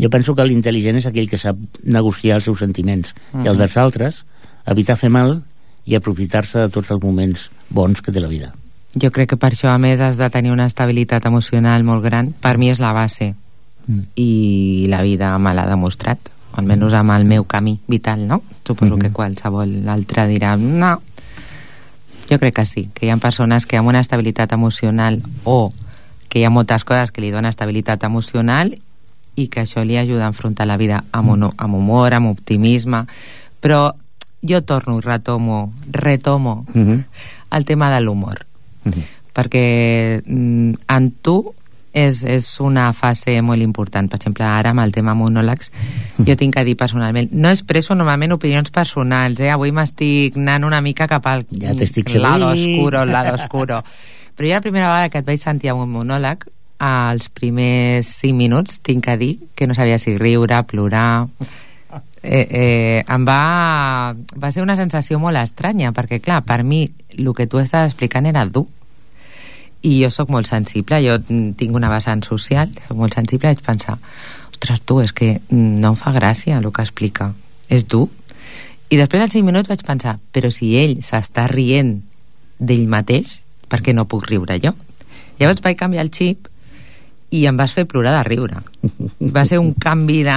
[0.00, 3.44] jo penso que l'intel·ligent és aquell que sap negociar els seus sentiments uh -huh.
[3.44, 4.24] i els dels altres
[4.66, 5.42] evitar fer mal
[5.84, 8.54] i aprofitar-se de tots els moments bons que té la vida
[8.94, 12.32] jo crec que per això a més has de tenir una estabilitat emocional molt gran
[12.32, 13.34] per mi és la base
[13.86, 14.00] mm.
[14.16, 16.18] i la vida me l'ha demostrat
[16.52, 18.42] almenys amb el meu camí vital no?
[18.66, 19.02] suposo mm -hmm.
[19.02, 21.00] que qualsevol altre dirà no,
[22.30, 25.72] jo crec que sí, que hi ha persones que amb una estabilitat emocional o
[26.32, 28.72] que hi ha moltes coses que li donen estabilitat emocional
[29.36, 33.04] i que això li ajuda a enfrontar la vida amb, un, amb humor, amb optimisme
[33.60, 33.90] però
[34.40, 37.04] jo torno i retomo retomo uh -huh.
[37.50, 38.46] el tema de l'humor
[38.84, 39.04] uh -huh.
[39.34, 41.54] perquè mm, en tu
[41.92, 44.08] és, és una fase molt important.
[44.10, 45.70] Per exemple, ara amb el tema monòlegs,
[46.26, 49.50] jo tinc que dir personalment, no expresso normalment opinions personals, eh?
[49.52, 51.74] avui m'estic anant una mica cap al ja
[52.18, 53.82] lado oscuro, lado oscuro.
[54.42, 56.40] Però jo la primera vegada que et vaig sentir amb un monòleg,
[56.82, 61.28] als primers 5 minuts, tinc que dir que no sabia si riure, plorar...
[62.24, 66.80] Eh, eh, em va, va ser una sensació molt estranya, perquè, clar, per mi
[67.14, 68.64] el que tu estaves explicant era dur
[69.86, 73.94] i jo sóc molt sensible, jo tinc una vessant social, sóc molt sensible, vaig pensar,
[74.50, 77.30] ostres, tu, és que no em fa gràcia el que explica,
[77.70, 78.08] és dur.
[78.90, 82.00] I després als 5 minuts vaig pensar, però si ell s'està rient
[82.58, 83.41] d'ell mateix,
[83.72, 84.74] per què no puc riure jo?
[85.40, 86.50] Llavors vaig canviar el xip
[87.32, 88.60] i em vas fer plorar de riure.
[89.32, 90.36] Va ser un canvi de...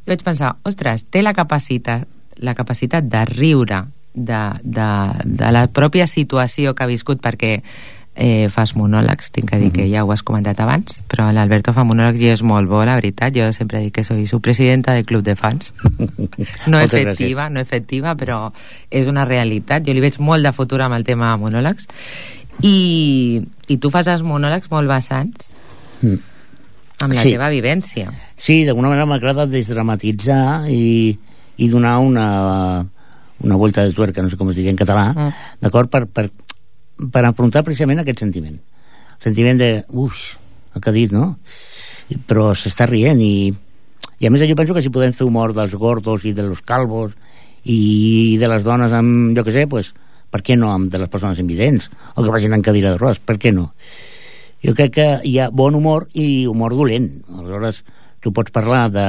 [0.00, 2.08] I vaig pensar, ostres, té la capacitat,
[2.40, 3.82] la capacitat de riure
[4.14, 4.88] de, de,
[5.24, 7.58] de la pròpia situació que ha viscut, perquè
[8.18, 11.84] eh, fas monòlegs, tinc que dir que ja ho has comentat abans, però l'Alberto fa
[11.86, 13.36] monòlegs i és molt bo, la veritat.
[13.36, 15.72] Jo sempre dic que soy su presidenta del club de fans.
[16.66, 17.52] No efectiva, gràcies.
[17.54, 18.40] no efectiva, però
[18.90, 19.86] és una realitat.
[19.86, 21.86] Jo li veig molt de futur amb el tema monòlegs.
[22.66, 25.50] I, i tu fas els monòlegs molt vessants
[26.00, 26.16] mm.
[27.04, 27.34] amb la sí.
[27.34, 28.10] teva vivència.
[28.34, 31.12] Sí, d'alguna manera m'agrada desdramatitzar i,
[31.58, 32.28] i donar una,
[33.44, 35.46] una volta de tuerca, no sé com es diria en català, mm.
[35.62, 35.92] d'acord?
[35.92, 36.28] Per, per,
[36.98, 38.58] per afrontar precisament aquest sentiment
[39.18, 40.36] el sentiment de, uf,
[40.74, 41.38] el que ha dit, no?
[42.30, 43.50] Però s'està rient i,
[44.18, 46.62] i a més jo penso que si podem fer humor dels gordos i de los
[46.62, 47.16] calvos
[47.64, 49.90] i de les dones amb, jo que sé, pues,
[50.30, 53.20] per què no amb de les persones invidents o que vagin en cadira de rodes,
[53.20, 53.70] per què no?
[54.64, 57.06] Jo crec que hi ha bon humor i humor dolent.
[57.30, 57.84] Aleshores,
[58.20, 59.06] tu pots parlar de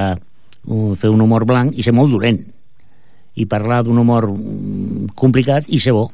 [1.02, 2.40] fer un humor blanc i ser molt dolent
[3.40, 6.10] i parlar d'un humor mm, complicat i ser bo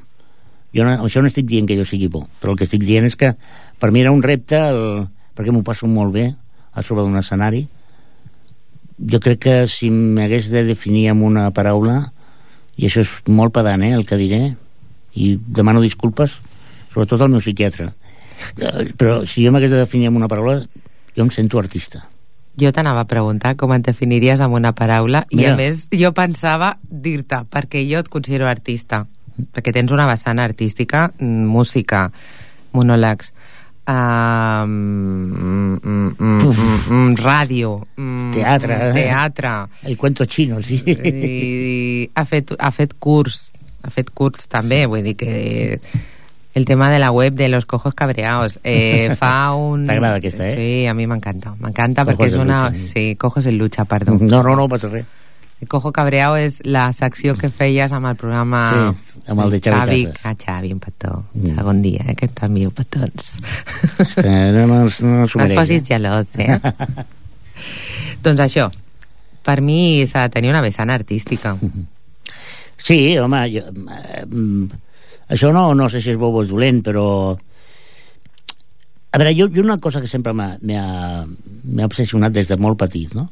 [0.76, 3.08] jo no, això no estic dient que jo sigui bo, però el que estic dient
[3.08, 3.32] és que
[3.80, 6.26] per mi era un repte, el, perquè m'ho passo molt bé
[6.76, 7.62] a sobre d'un escenari.
[9.12, 12.02] Jo crec que si m'hagués de definir amb una paraula,
[12.76, 14.42] i això és molt pedant, eh, el que diré,
[15.16, 16.38] i demano disculpes,
[16.94, 17.92] sobretot al meu psiquiatre,
[18.60, 20.62] eh, però si jo m'hagués de definir amb una paraula,
[21.16, 22.06] jo em sento artista.
[22.60, 25.42] Jo t'anava a preguntar com et definiries amb una paraula Mira.
[25.42, 29.04] i a més jo pensava dir-te perquè jo et considero artista
[29.36, 32.06] perquè tens una vessant artística, música,
[32.76, 33.32] monòlegs,
[33.88, 36.54] uh, mm, mm, mm,
[36.90, 39.54] mm, ràdio, mm, teatre, mm, teatre.
[39.84, 40.82] El cuento chino, sí.
[40.86, 43.52] I ha fet, ha fet curs,
[43.86, 44.92] ha fet curs també, sí.
[44.92, 45.80] vull dir que
[46.56, 49.86] el tema de la web de los cojos cabreados eh, fa un...
[49.86, 50.56] T'agrada aquesta, eh?
[50.56, 52.70] Sí, a mi m'encanta, m'encanta perquè és una...
[52.70, 54.18] Lucha, sí, cojos en lucha, perdó.
[54.20, 55.06] No, no, no passa res.
[55.68, 59.78] Cojo Cabreao és la secció que feies amb el programa sí, amb el de Xavi,
[59.80, 60.26] Xavi Casas.
[60.28, 61.14] Ah, Xavi, un petó.
[61.34, 61.54] Mm.
[61.56, 63.32] Segon dia, eh, que t'envio petons.
[64.20, 66.60] no, no, no, no no et posis gelós, eh?
[68.26, 68.68] doncs això,
[69.48, 71.56] per mi s'ha de tenir una vessant artística.
[72.86, 74.26] Sí, home, jo, eh,
[75.34, 77.06] això no, no sé si és bo o és dolent, però...
[79.10, 83.24] A veure, jo, jo una cosa que sempre m'ha obsessionat des de molt petit, no?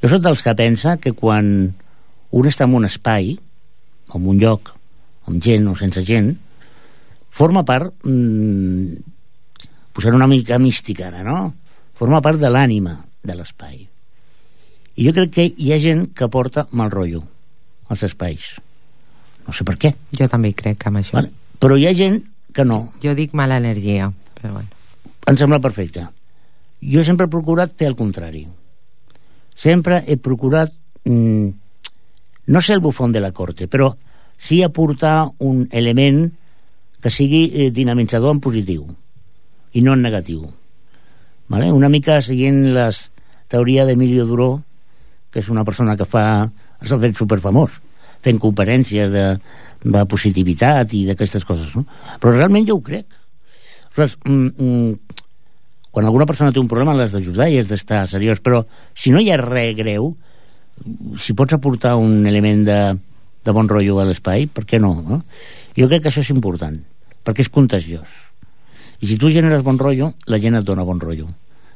[0.00, 1.50] Jo soc dels que pensa que quan
[2.32, 3.34] un està en un espai,
[4.14, 4.72] en un lloc,
[5.28, 6.30] amb gent o sense gent,
[7.28, 8.94] forma part, mmm,
[9.92, 11.42] posant una mica mística ara, no?
[11.98, 13.84] Forma part de l'ànima de l'espai.
[14.96, 17.26] I jo crec que hi ha gent que porta mal rotllo
[17.88, 18.52] als espais.
[19.46, 19.92] No sé per què.
[20.18, 21.18] Jo també hi crec amb això.
[21.18, 21.32] Vale?
[21.62, 22.20] Però hi ha gent
[22.54, 22.92] que no.
[23.02, 24.68] Jo dic mala energia, però bueno.
[25.26, 26.06] Em sembla perfecte.
[26.82, 28.46] Jo sempre he procurat fer el contrari
[29.54, 30.72] sempre he procurat
[31.04, 31.48] mm,
[32.46, 33.92] no ser el bufón de la corte, però
[34.38, 36.32] sí aportar un element
[37.02, 38.86] que sigui eh, dinamitzador en positiu
[39.72, 40.42] i no en negatiu.
[41.48, 41.70] Vale?
[41.72, 43.08] Una mica seguint les
[43.48, 44.62] teoria d'Emilio Duró,
[45.30, 46.50] que és una persona que fa
[46.88, 47.78] s'ha fet superfamós,
[48.22, 49.26] fent conferències de,
[49.84, 51.84] de positivitat i d'aquestes coses, no?
[52.22, 53.06] Però realment jo ho crec.
[53.92, 55.20] Aleshores, mm, mm,
[55.92, 58.62] quan alguna persona té un problema l'has d'ajudar i has d'estar seriós, però
[58.94, 60.14] si no hi ha res greu,
[61.20, 62.80] si pots aportar un element de,
[63.44, 65.22] de bon rotllo a l'espai, per què no, no?
[65.76, 66.78] Jo crec que això és important,
[67.22, 68.18] perquè és contagiós.
[69.02, 71.28] I si tu generes bon rotllo, la gent et dona bon rotllo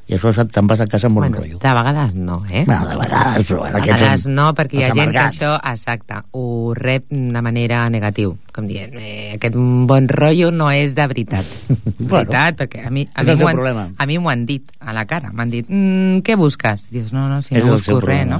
[0.07, 1.57] i això te'n vas a casa amb bon bueno, rotllo.
[1.59, 2.61] De vegades no, eh?
[2.65, 5.39] Bueno, de vegades, però bueno, de vegades són no, perquè hi ha gent amargats.
[5.39, 9.57] que això, exacte, ho rep de manera negatiu, com dient, eh, aquest
[9.89, 11.55] bon rotllo no és de veritat.
[11.97, 13.83] Bueno, veritat, perquè a mi, a mi han, problema.
[13.97, 16.85] a mi m'ho han dit a la cara, m'han dit, mm, què busques?
[16.93, 18.39] Dius, no, no, si És no busco res, no?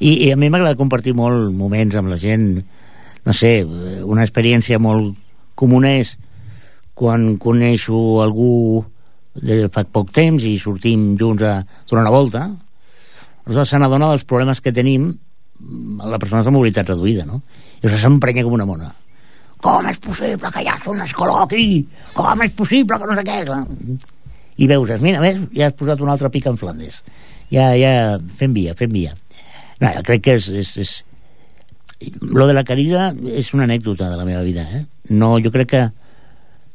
[0.00, 2.58] I, I a mi m'agrada compartir molt moments amb la gent.
[3.24, 3.62] No sé,
[4.04, 5.14] una experiència molt
[5.56, 6.16] comuna és
[6.96, 8.84] quan coneixo algú
[9.42, 11.58] de fa poc temps i sortim junts a
[11.88, 12.44] donar una volta,
[13.46, 17.42] aleshores se n'adona dels problemes que tenim mm, la persona de mobilitat reduïda, no?
[17.82, 18.92] I això s'emprenya com una mona.
[19.62, 21.80] Com és possible que ja són escola aquí?
[22.14, 23.38] Com és possible que no sé què?
[24.56, 27.02] I veus, mira, ves, ja has posat un altre pic en Flandes.
[27.52, 29.14] Ja, ja, fem via, fem via.
[29.80, 30.94] No, jo crec que és, és, és...
[32.20, 34.82] Lo de la querida és una anècdota de la meva vida, eh?
[35.16, 35.82] No, jo crec que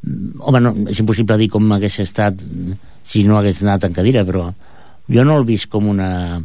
[0.01, 2.39] home, no, és impossible dir com hagués estat
[3.07, 4.47] si no hagués anat en cadira, però
[5.11, 6.39] jo no el vist com una...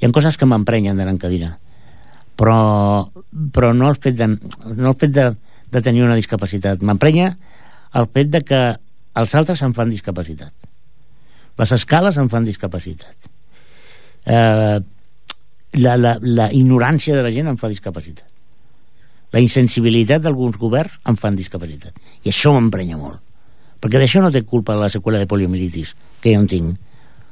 [0.00, 1.52] Hi ha coses que m'emprenyen d'anar en cadira,
[2.38, 2.56] però,
[3.54, 5.28] però no el fet de, no el fet de,
[5.70, 6.82] de tenir una discapacitat.
[6.82, 7.36] M'emprenya
[7.98, 8.62] el fet de que
[9.20, 10.52] els altres em fan discapacitat.
[11.60, 13.30] Les escales em fan discapacitat.
[14.24, 14.80] Eh,
[15.78, 18.31] la, la, la ignorància de la gent em fa discapacitat
[19.32, 21.96] la insensibilitat d'alguns governs em fan discapacitat.
[22.24, 23.20] I això m'emprenya molt.
[23.82, 26.76] Perquè d'això no té culpa la seqüela de poliomielitis que jo en tinc.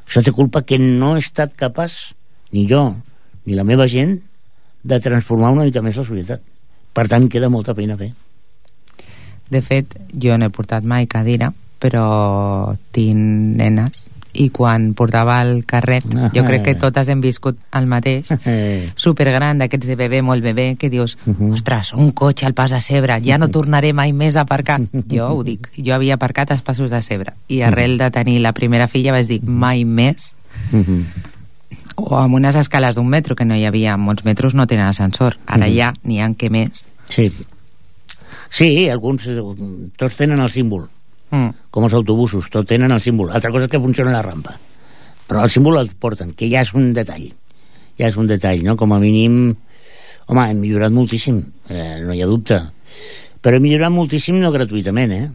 [0.08, 2.16] Això té culpa que no he estat capaç
[2.50, 2.88] ni jo
[3.44, 4.18] ni la meva gent
[4.82, 6.42] de transformar una mica més la societat.
[6.92, 8.10] Per tant queda molta feina a fer.
[9.50, 15.64] De fet, jo no he portat mai cadira, però tinc nenes i quan portava el
[15.66, 16.04] carret,
[16.34, 18.28] jo crec que totes hem viscut el mateix,
[18.96, 21.52] supergran d'aquests de bebè, molt bebè, que dius, Mhm.
[21.52, 24.80] ostres, un cotxe al pas de cebre, ja no tornaré mai més a aparcar.
[25.10, 28.52] Jo ho dic, jo havia aparcat als passos de cebre i arrel de tenir la
[28.52, 30.34] primera filla vaig dir, mai més?
[30.72, 31.04] Mhm.
[32.02, 35.36] o amb unes escales d'un metro que no hi havia, molts metros no tenen ascensor.
[35.46, 35.74] Ara Mhm.
[35.76, 36.86] ja n'hi ha que més.
[37.04, 37.30] Sí.
[38.50, 39.38] Sí, alguns eh,
[39.96, 40.88] tots tenen el símbol
[41.30, 41.70] mm.
[41.70, 43.32] com els autobusos, tot tenen el símbol.
[43.32, 44.56] Altra cosa és que funciona la rampa.
[45.30, 47.28] Però el símbol el porten, que ja és un detall.
[47.98, 48.76] Ja és un detall, no?
[48.80, 49.56] Com a mínim...
[50.30, 51.40] Home, hem millorat moltíssim,
[51.74, 52.60] eh, no hi ha dubte.
[53.42, 55.26] Però hem millorat moltíssim no gratuïtament, eh?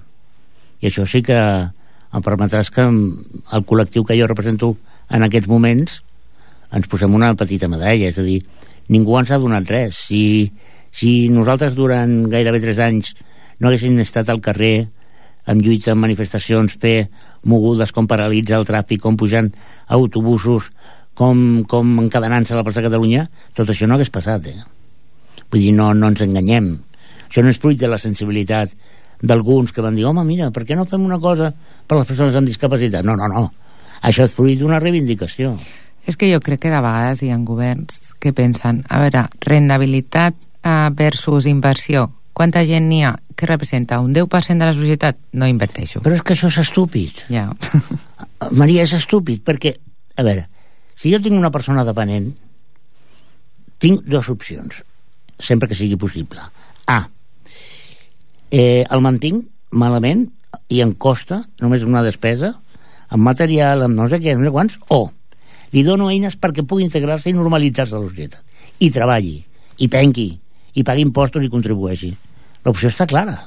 [0.79, 4.71] I això sí que em permetràs que el col·lectiu que jo represento
[5.11, 5.99] en aquests moments
[6.75, 8.39] ens posem una petita medalla, és a dir,
[8.91, 9.99] ningú ens ha donat res.
[10.07, 10.51] Si,
[10.95, 13.13] si nosaltres durant gairebé tres anys
[13.59, 14.87] no haguessin estat al carrer
[15.45, 17.09] amb lluita en manifestacions, fer
[17.45, 19.51] mogudes com paralitza el tràfic, com pujant
[19.93, 20.71] autobusos,
[21.15, 24.59] com, com encadenant-se a la plaça de Catalunya, tot això no hagués passat, eh?
[25.51, 26.73] Vull dir, no, no ens enganyem.
[27.27, 28.73] Això no és fruit de la sensibilitat
[29.21, 32.35] d'alguns que van dir, home, mira, per què no fem una cosa per les persones
[32.35, 33.05] amb discapacitat?
[33.05, 33.47] No, no, no.
[34.05, 35.55] Això és fruit d'una reivindicació.
[36.05, 40.35] És que jo crec que de vegades hi ha governs que pensen, a veure, rendibilitat
[40.35, 42.09] eh, versus inversió.
[42.35, 45.19] Quanta gent n'hi ha que representa un 10% de la societat?
[45.39, 46.01] No inverteixo.
[46.03, 47.21] Però és que això és estúpid.
[47.31, 47.47] Ja.
[48.59, 49.71] Maria, és estúpid, perquè,
[50.19, 50.49] a veure,
[50.99, 52.33] si jo tinc una persona dependent,
[53.79, 54.83] tinc dues opcions,
[55.39, 56.43] sempre que sigui possible.
[56.91, 56.99] A,
[58.51, 60.27] eh, el mantinc malament
[60.71, 62.53] i em costa només una despesa,
[63.07, 65.05] amb material, amb no sé què, no sé quants, o
[65.75, 68.43] li dono eines perquè pugui integrar-se i normalitzar-se a la societat.
[68.79, 69.37] I treballi,
[69.79, 70.33] i penqui,
[70.75, 72.11] i pagui impostos i contribueixi.
[72.65, 73.37] L'opció està clara.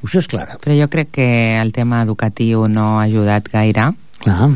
[0.00, 0.58] L'opció és clara.
[0.62, 1.28] Però jo crec que
[1.58, 3.90] el tema educatiu no ha ajudat gaire
[4.22, 4.52] Clar.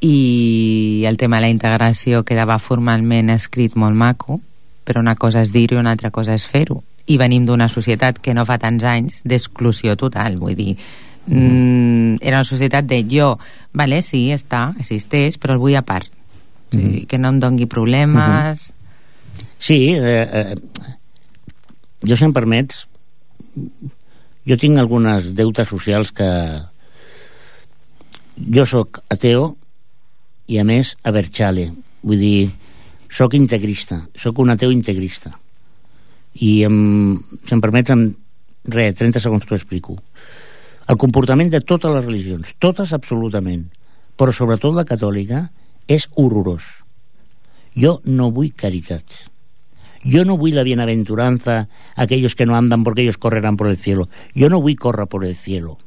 [0.00, 4.40] i el tema de la integració quedava formalment escrit molt maco,
[4.84, 6.80] però una cosa és dir-ho i una altra cosa és fer-ho.
[7.10, 10.76] I venim d'una societat que no fa tants anys d'exclusió total, vull dir,
[11.26, 13.34] mm, era una societat de jo,
[13.74, 16.08] vale, sí, està, existeix, però el vull a part.
[16.70, 18.70] O sigui, que no em dongui problemes...
[19.58, 20.56] Sí, eh, eh,
[22.06, 22.86] jo si em permets
[24.48, 26.28] jo tinc algunes deutes socials que
[28.40, 29.54] jo sóc ateo
[30.48, 31.70] i a més aberxale
[32.02, 32.50] vull dir,
[33.12, 35.34] sóc integrista sóc un ateu integrista.
[36.40, 38.04] I em, si em permets en
[38.70, 39.96] res, 30 segons t'ho explico.
[40.88, 43.66] El comportament de totes les religions totes absolutament
[44.20, 45.46] però sobretot la catòlica
[45.88, 46.64] és horrorós.
[47.76, 49.29] Jo no vull caritat
[50.02, 53.76] Yo no vull la bienaventuranza a aquellos que no andan porque ellos correrán por el
[53.76, 54.08] cielo.
[54.34, 55.78] Jo no vull córrer por el cielo.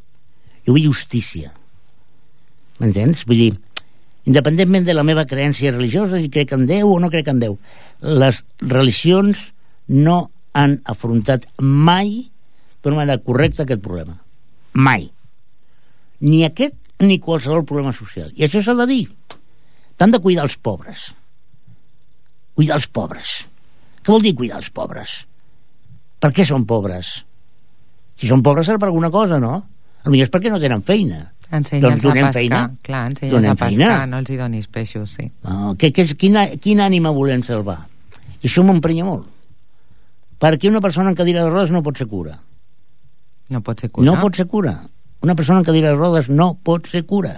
[0.66, 1.54] Jo vull justícia.
[2.80, 3.26] M'entens?
[3.26, 3.54] Vull dir,
[4.30, 7.58] independentment de la meva creència religiosa, si crec en Déu o no crec en Déu,
[8.02, 9.50] les religions
[9.90, 12.30] no han afrontat mai
[12.84, 14.20] d'una manera correcta aquest problema.
[14.74, 15.10] Mai.
[16.22, 18.30] Ni aquest ni qualsevol problema social.
[18.38, 19.08] I això s'ha de dir.
[19.98, 21.10] T'han de cuidar els pobres.
[22.54, 23.34] Cuidar els pobres.
[24.04, 25.14] Què vol dir cuidar els pobres?
[26.20, 27.14] Per què són pobres?
[28.20, 29.62] Si són pobres serà per alguna cosa, no?
[30.04, 31.22] Potser és perquè no tenen feina.
[31.54, 32.34] Ensenya'ls Doncs a pescar.
[32.36, 32.62] feina.
[32.84, 34.06] Clar, ensenya'ls a pescar, feina.
[34.10, 35.30] no els hi donis peixos, sí.
[35.44, 37.78] No, que, que, és- quina, quina ànima volem salvar?
[38.42, 39.28] I això m'emprenya molt.
[40.44, 42.40] Perquè una persona en cadira de rodes no pot ser cura.
[43.50, 44.06] No pot ser cura.
[44.10, 44.74] No pot ser cura.
[45.24, 47.38] Una persona en cadira de rodes no pot ser cura.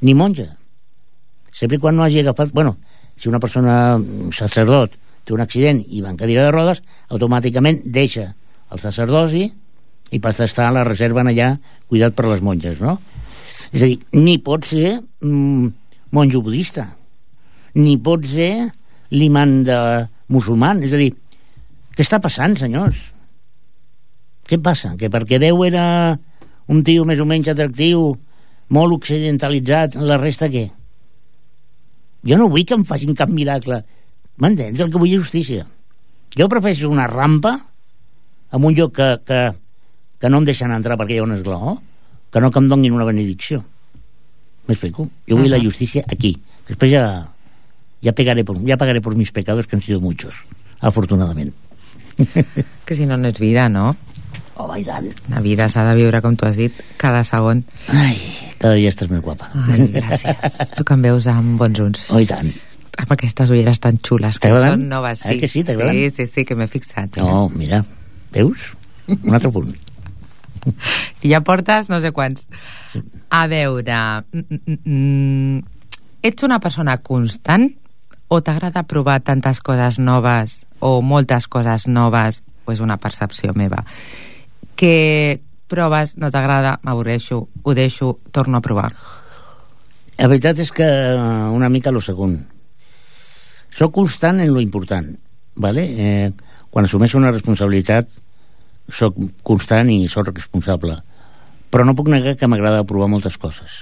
[0.00, 0.54] Ni monja.
[1.52, 2.52] Sempre quan no hagi agafat...
[2.52, 2.76] Bueno,
[3.16, 4.94] si una persona, un sacerdot,
[5.28, 6.80] té un accident i va en cadira de rodes,
[7.12, 8.30] automàticament deixa
[8.72, 9.44] el sacerdoci
[10.12, 11.52] i passa a estar a la reserva allà
[11.88, 12.96] cuidat per les monges, no?
[13.68, 15.68] És a dir, ni pot ser mm,
[16.16, 16.86] monjo budista,
[17.76, 18.70] ni pot ser
[19.12, 19.78] l'imant de
[20.32, 20.80] musulman.
[20.86, 21.10] És a dir,
[21.92, 23.02] què està passant, senyors?
[24.48, 24.94] Què passa?
[24.96, 25.84] Que perquè Déu era
[26.72, 28.14] un tio més o menys atractiu,
[28.72, 30.68] molt occidentalitzat, la resta què?
[32.28, 33.82] Jo no vull que em facin cap miracle.
[34.38, 34.78] M'entens?
[34.80, 35.66] El que vull és justícia.
[36.38, 37.56] Jo prefereixo una rampa
[38.52, 39.40] en un lloc que, que,
[40.20, 41.78] que no em deixen entrar perquè hi ha un esglaó,
[42.30, 43.64] que no que em donin una benedicció.
[44.68, 45.08] M'explico?
[45.28, 45.54] Jo vull Mhm.
[45.56, 46.36] la justícia aquí.
[46.68, 47.04] Després ja,
[48.04, 50.34] ja, pegaré por, ja pagaré por mis pecados, que han sido muchos,
[50.80, 51.56] afortunadamente.
[52.84, 53.94] Que si no, no és vida, no?
[54.58, 55.06] Oh, i tant.
[55.30, 57.60] La vida s'ha de viure, com tu has dit, cada segon.
[57.94, 58.16] Ai,
[58.58, 59.50] cada dia estàs més guapa.
[59.54, 60.56] Ai, gràcies.
[60.74, 62.06] tu que em veus amb bons ulls.
[62.10, 62.48] Oh, i tant.
[62.98, 65.36] Amb aquestes ulleres tan xules, que són noves, sí.
[65.36, 65.62] Eh que sí?
[65.62, 67.16] Sí, sí, sí, que m'he fixat.
[67.16, 67.26] mira.
[67.26, 67.84] No, mira,
[68.34, 68.72] veus?
[69.06, 69.74] Un altre punt.
[71.24, 72.44] I ja portes no sé quants.
[73.30, 73.98] A veure...
[74.32, 75.58] mm, mm, mm,
[76.26, 77.70] ets una persona constant
[78.28, 83.84] o t'agrada provar tantes coses noves o moltes coses noves, o és una percepció meva,
[84.76, 88.92] que proves, no t'agrada, m'avorreixo, ho deixo, torno a provar.
[90.18, 90.86] La veritat és que
[91.54, 92.38] una mica lo segon.
[93.78, 95.12] Soc constant en lo important,
[95.54, 95.84] ¿vale?
[95.86, 96.32] Eh,
[96.70, 98.10] quan assumeixo una responsabilitat
[98.90, 99.16] soc
[99.46, 100.98] constant i soc responsable.
[101.70, 103.78] Però no puc negar que m'agrada provar moltes coses.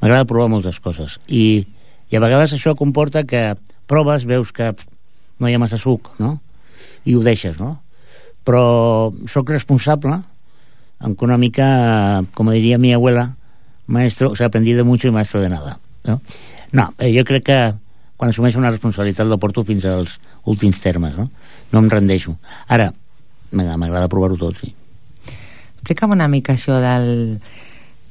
[0.00, 1.18] M'agrada provar moltes coses.
[1.28, 1.66] I,
[2.10, 3.52] I a vegades això comporta que
[3.90, 4.72] proves, veus que
[5.38, 6.38] no hi ha massa suc, no?
[7.04, 7.76] I ho deixes, no?
[8.44, 10.22] Però sóc responsable
[11.04, 13.36] aunque una mica, como diría mi abuela,
[13.86, 15.78] maestro, o sea, aprendí de mucho y maestro de nada.
[16.04, 16.22] No,
[16.72, 17.74] no eh, jo crec que
[18.16, 20.18] quan assumeixo una responsabilitat la porto fins als
[20.50, 21.28] últims termes, no?
[21.72, 22.36] No em rendeixo.
[22.68, 22.90] Ara,
[23.52, 24.72] m'agrada provar-ho tot, sí.
[25.74, 27.40] Explica'm una mica això del,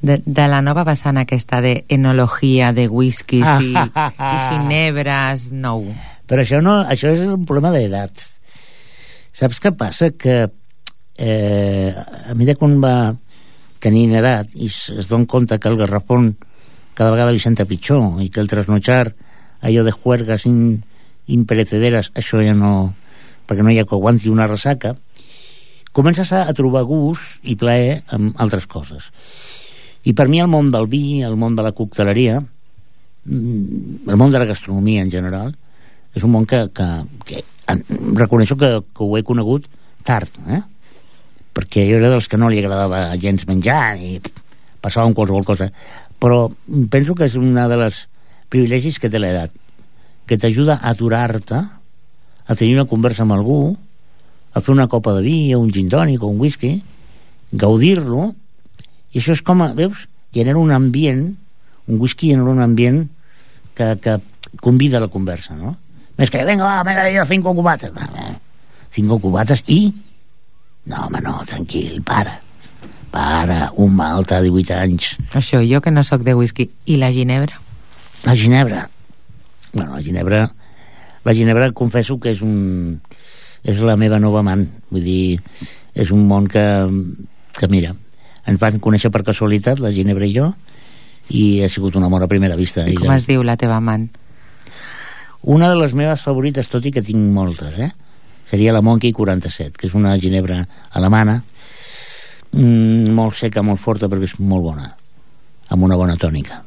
[0.04, 5.88] de, de la nova vessant aquesta de enologia, de whiskies i, i ginebres nou.
[6.28, 8.28] Però això, no, això és un problema d'edat.
[9.34, 10.12] Saps què passa?
[10.14, 10.44] Que
[11.18, 12.96] eh, a mesura quan va
[13.84, 16.34] tenint edat i es, es don compte que el garrafón
[16.94, 19.12] cada vegada li senta pitjor i que el trasnochar
[19.64, 20.84] allò de juergas in,
[21.26, 22.92] imperecederes això ja no
[23.48, 24.94] perquè no hi ha que aguanti una ressaca
[25.96, 29.10] comences a, a trobar gust i plaer amb altres coses
[30.04, 34.32] i per mi el món del vi el món de la cocteleria mm, el món
[34.34, 35.54] de la gastronomia en general
[36.14, 36.88] és un món que, que,
[37.26, 37.42] que
[38.14, 39.66] reconeixo que, que ho he conegut
[40.04, 40.62] tard eh?
[41.54, 44.18] perquè jo era dels que no li agradava gens menjar i
[44.84, 45.70] passava amb qualsevol cosa
[46.20, 46.48] però
[46.90, 48.04] penso que és una de les
[48.52, 49.52] privilegis que té l'edat
[50.26, 51.60] que t'ajuda a aturar-te
[52.44, 53.76] a tenir una conversa amb algú
[54.54, 56.76] a fer una copa de vi o un gin tònic o un whisky
[57.52, 58.32] gaudir-lo
[59.14, 61.26] i això és com, a, veus, genera un ambient
[61.86, 63.04] un whisky genera un ambient
[63.74, 64.18] que, que
[64.62, 65.76] convida a la conversa no?
[66.18, 67.92] més que venga va, me he cinco cubates
[68.94, 69.92] cinco cubates i
[70.86, 72.40] no home no, tranquil, para
[73.14, 76.66] para, un malta de 18 anys Això, jo que no sóc de whisky.
[76.90, 77.60] I la ginebra?
[78.24, 78.88] La ginebra
[79.72, 80.52] bueno, la ginebra
[81.24, 83.00] la ginebra confesso que és un
[83.64, 85.40] és la meva nova amant vull dir,
[85.94, 86.64] és un món que
[87.54, 87.94] que mira,
[88.46, 90.50] ens van conèixer per casualitat la ginebra i jo
[91.30, 93.76] i ha sigut un amor a primera vista I com Ella- es diu la teva
[93.76, 94.08] amant?
[95.44, 97.90] una de les meves favorites, tot i que tinc moltes, eh?
[98.48, 100.62] seria la Monkey 47, que és una ginebra
[100.92, 101.42] alemana,
[102.52, 104.88] mm, molt seca, molt forta, però que és molt bona,
[105.68, 106.62] amb una bona tònica.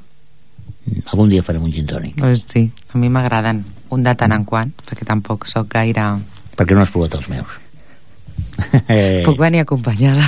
[1.12, 2.18] Algun dia farem un gin tònic.
[2.20, 6.10] Pues sí, a mi m'agraden un de tant en quant, perquè tampoc sóc gaire
[6.58, 7.56] perquè no has provat els meus.
[8.90, 9.22] Eh...
[9.28, 10.26] Puc venir acompanyada.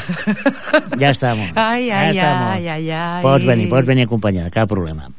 [1.01, 1.49] Ja estamos.
[1.55, 2.51] Ai, ai, ja estamos.
[2.53, 3.21] ai, ai, ai.
[3.25, 5.09] Pots venir, pots venir acompanyada, cap problema.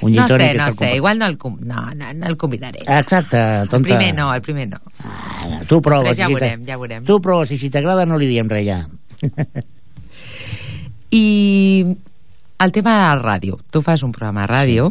[0.00, 1.58] Un no sé, no sé, igual no el, com...
[1.60, 2.80] no, no, no el convidaré.
[2.82, 3.38] Exacte,
[3.70, 3.76] tonta.
[3.76, 4.80] El primer no, el primer no.
[5.04, 6.16] Ah, tu proves.
[6.16, 7.04] Ja si veurem, ja veurem.
[7.06, 8.80] Tu proves, i si t'agrada no li diem res ja.
[11.10, 11.84] I
[12.60, 13.58] el tema de la ràdio.
[13.72, 14.90] Tu fas un programa de ràdio.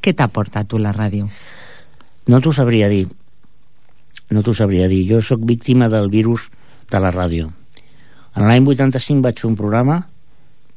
[0.00, 1.26] Què t'aporta a tu la ràdio?
[2.30, 3.08] No t'ho sabria dir.
[4.30, 5.02] No t'ho sabria dir.
[5.10, 6.48] Jo sóc víctima del virus
[6.90, 7.50] de la ràdio.
[8.38, 10.04] En l'any 85 vaig fer un programa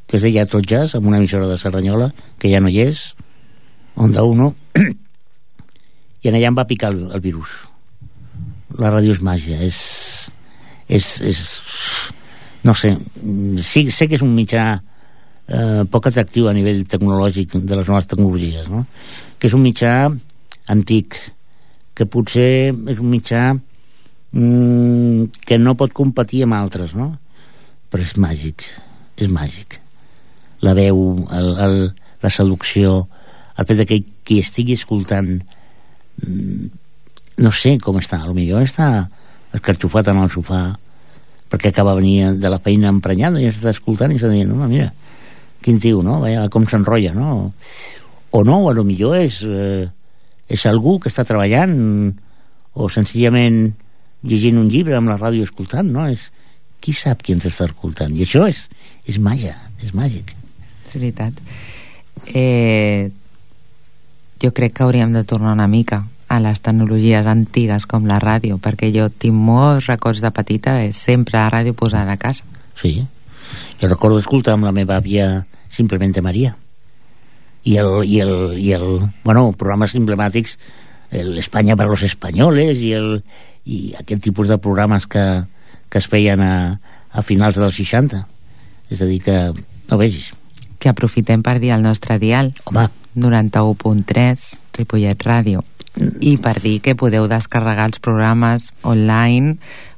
[0.08, 3.16] que es deia Tot Jazz, amb una emissora de Cerdanyola, que ja no hi és,
[3.96, 4.52] Onda Uno,
[6.22, 7.54] i en allà em va picar el, el virus.
[8.78, 9.80] La ràdio és màgia, és...
[10.90, 11.40] és, és
[12.66, 12.96] no sé,
[13.62, 14.82] sí, sé que és un mitjà
[15.48, 18.86] eh, poc atractiu a nivell tecnològic de les noves tecnologies, no?
[19.40, 19.96] que és un mitjà
[20.72, 21.18] antic,
[21.96, 27.14] que potser és un mitjà mm, que no pot competir amb altres, no?
[27.92, 28.66] Però és màgic,
[29.16, 29.78] és màgic.
[30.66, 30.98] La veu,
[31.32, 31.78] el, el,
[32.26, 33.06] la seducció,
[33.56, 36.66] el fet que qui estigui escoltant mm,
[37.46, 38.90] no sé com està, potser està
[39.56, 40.64] escarxofat en el sofà
[41.52, 44.90] perquè acaba venir de la feina emprenyada i està escoltant i està dient, home, mira,
[45.66, 46.20] quin tio, no?
[46.22, 47.52] Veia com s'enrotlla, no?
[48.36, 49.88] O no, o a lo millor és, eh,
[50.52, 51.76] és algú que està treballant
[52.76, 53.74] o senzillament
[54.26, 56.06] llegint un llibre amb la ràdio escoltant, no?
[56.12, 56.30] És,
[56.84, 58.14] qui sap qui ens està escoltant?
[58.14, 58.66] I això és,
[59.10, 60.36] és màgia, és màgic.
[60.86, 61.40] És veritat.
[62.30, 63.10] Eh,
[64.44, 68.60] jo crec que hauríem de tornar una mica a les tecnologies antigues com la ràdio,
[68.62, 72.46] perquè jo tinc molts records de petita de sempre la ràdio posada a casa.
[72.78, 73.00] Sí.
[73.82, 76.56] Jo recordo escoltar amb la meva àvia Simplemente María.
[77.66, 80.58] I el, i el, i el bueno, programes emblemàtics
[81.12, 83.24] el España para los españoles i, el,
[83.66, 85.44] i aquest tipus de programes que,
[85.90, 86.80] que es feien a,
[87.12, 88.26] a finals dels 60
[88.92, 89.38] és a dir que
[89.90, 90.34] no vegis.
[90.80, 94.46] Que aprofitem per dir el nostre dial, home, 91.3,
[94.76, 95.64] Ripollet Ràdio,
[96.20, 99.56] i per dir que podeu descarregar els programes online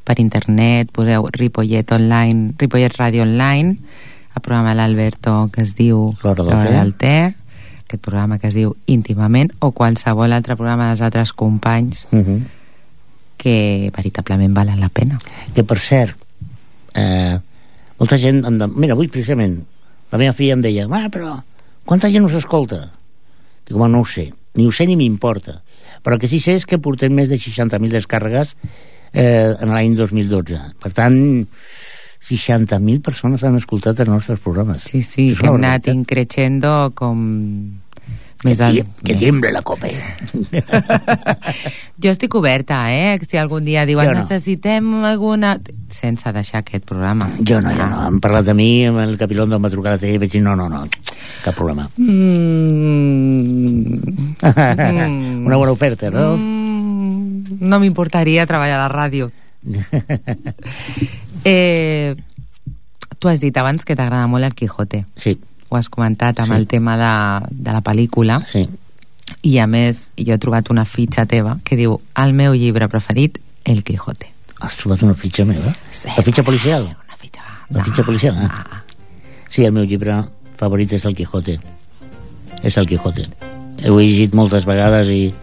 [0.08, 3.76] per internet, poseu Ripollet Online, Ripollet Ràdio Online,
[4.38, 7.34] el programa l'Alberto que es diu L'Hora del Té.
[7.88, 12.42] aquest programa que es diu Íntimament, o qualsevol altre programa dels altres companys uh -huh.
[13.38, 15.18] que veritablement valen la pena.
[15.54, 16.16] que per cert
[16.94, 17.40] eh,
[17.98, 18.68] molta gent em de...
[18.68, 19.66] mira, avui precisament
[20.12, 21.44] la meva filla em deia ah, però
[21.86, 22.92] quanta gent us escolta?
[23.68, 25.62] dic, home, no ho sé ni ho sé ni m'importa
[26.04, 28.56] però el que sí sé és que portem més de 60.000 descàrregues
[29.14, 31.48] eh, en l'any 2012 per tant
[32.30, 37.22] 60.000 persones han escoltat els nostres programes Sí, sí, que hem anat increixendo com...
[38.42, 38.74] que, Més del...
[38.76, 39.88] tie- que tiemble la copa
[42.04, 43.18] Jo estic oberta, eh?
[43.26, 44.18] Si algun dia diuen no.
[44.22, 45.56] necessitem alguna...
[45.90, 47.30] Sense deixar aquest programa.
[47.40, 49.96] jo no, jo no, han parlat de mi amb el capilón em va trucar a
[49.96, 50.84] la tele i vaig dir no, no, no,
[51.46, 52.04] cap problema Mm.
[55.48, 56.36] una bona oferta, no?
[56.38, 59.32] mm, no m'importaria treballar a la ràdio.
[61.44, 62.16] Eh,
[63.20, 65.06] tu has dit abans que t'agrada molt el Quijote.
[65.16, 66.54] sí, Ho has comentat amb Sí.
[66.54, 68.42] el tema de, de la pel·lícula.
[68.46, 68.68] sí
[69.44, 73.40] I a més, jo he trobat una fitxa teva que diu el meu llibre preferit,
[73.66, 74.28] El Quijote.
[74.62, 75.74] Has trobat una fitxa meva?
[75.92, 76.08] Sí.
[76.16, 76.84] La fitxa policial?
[77.08, 77.42] Una fitxa...
[77.70, 78.38] La fitxa policial?
[78.50, 78.82] Ah.
[79.50, 80.24] Sí, el meu llibre
[80.56, 81.60] favorit és El Quijote.
[82.64, 83.28] És El Quijote.
[83.90, 85.34] Ho he llegit moltes vegades i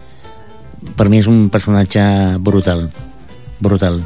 [0.97, 2.01] per mi és un personatge
[2.39, 2.89] brutal.
[3.59, 4.01] Brutal.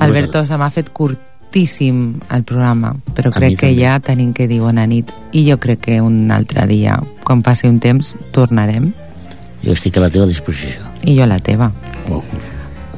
[0.00, 3.82] Alberto, se m'ha fet curtíssim el programa, però crec que també.
[3.82, 5.12] ja tenim que dir bona nit.
[5.32, 8.92] I jo crec que un altre dia, quan passi un temps, tornarem.
[9.62, 10.88] Jo estic a la teva disposició.
[11.04, 11.72] I jo a la teva.
[12.10, 12.24] Oh.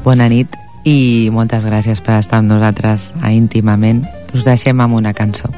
[0.05, 0.49] Bona nit
[0.85, 4.07] i moltes gràcies per estar amb nosaltres a íntimament.
[4.35, 5.49] Us deixem amb una cançó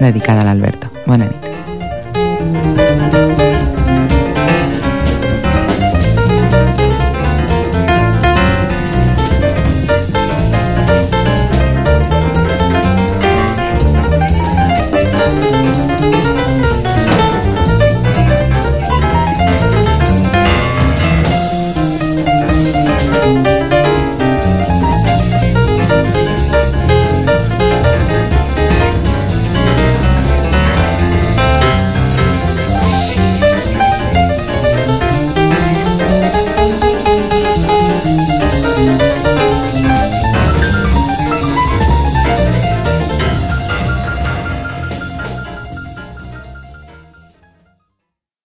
[0.00, 0.88] dedicada a l'Alberto.
[1.06, 3.45] Bona nit.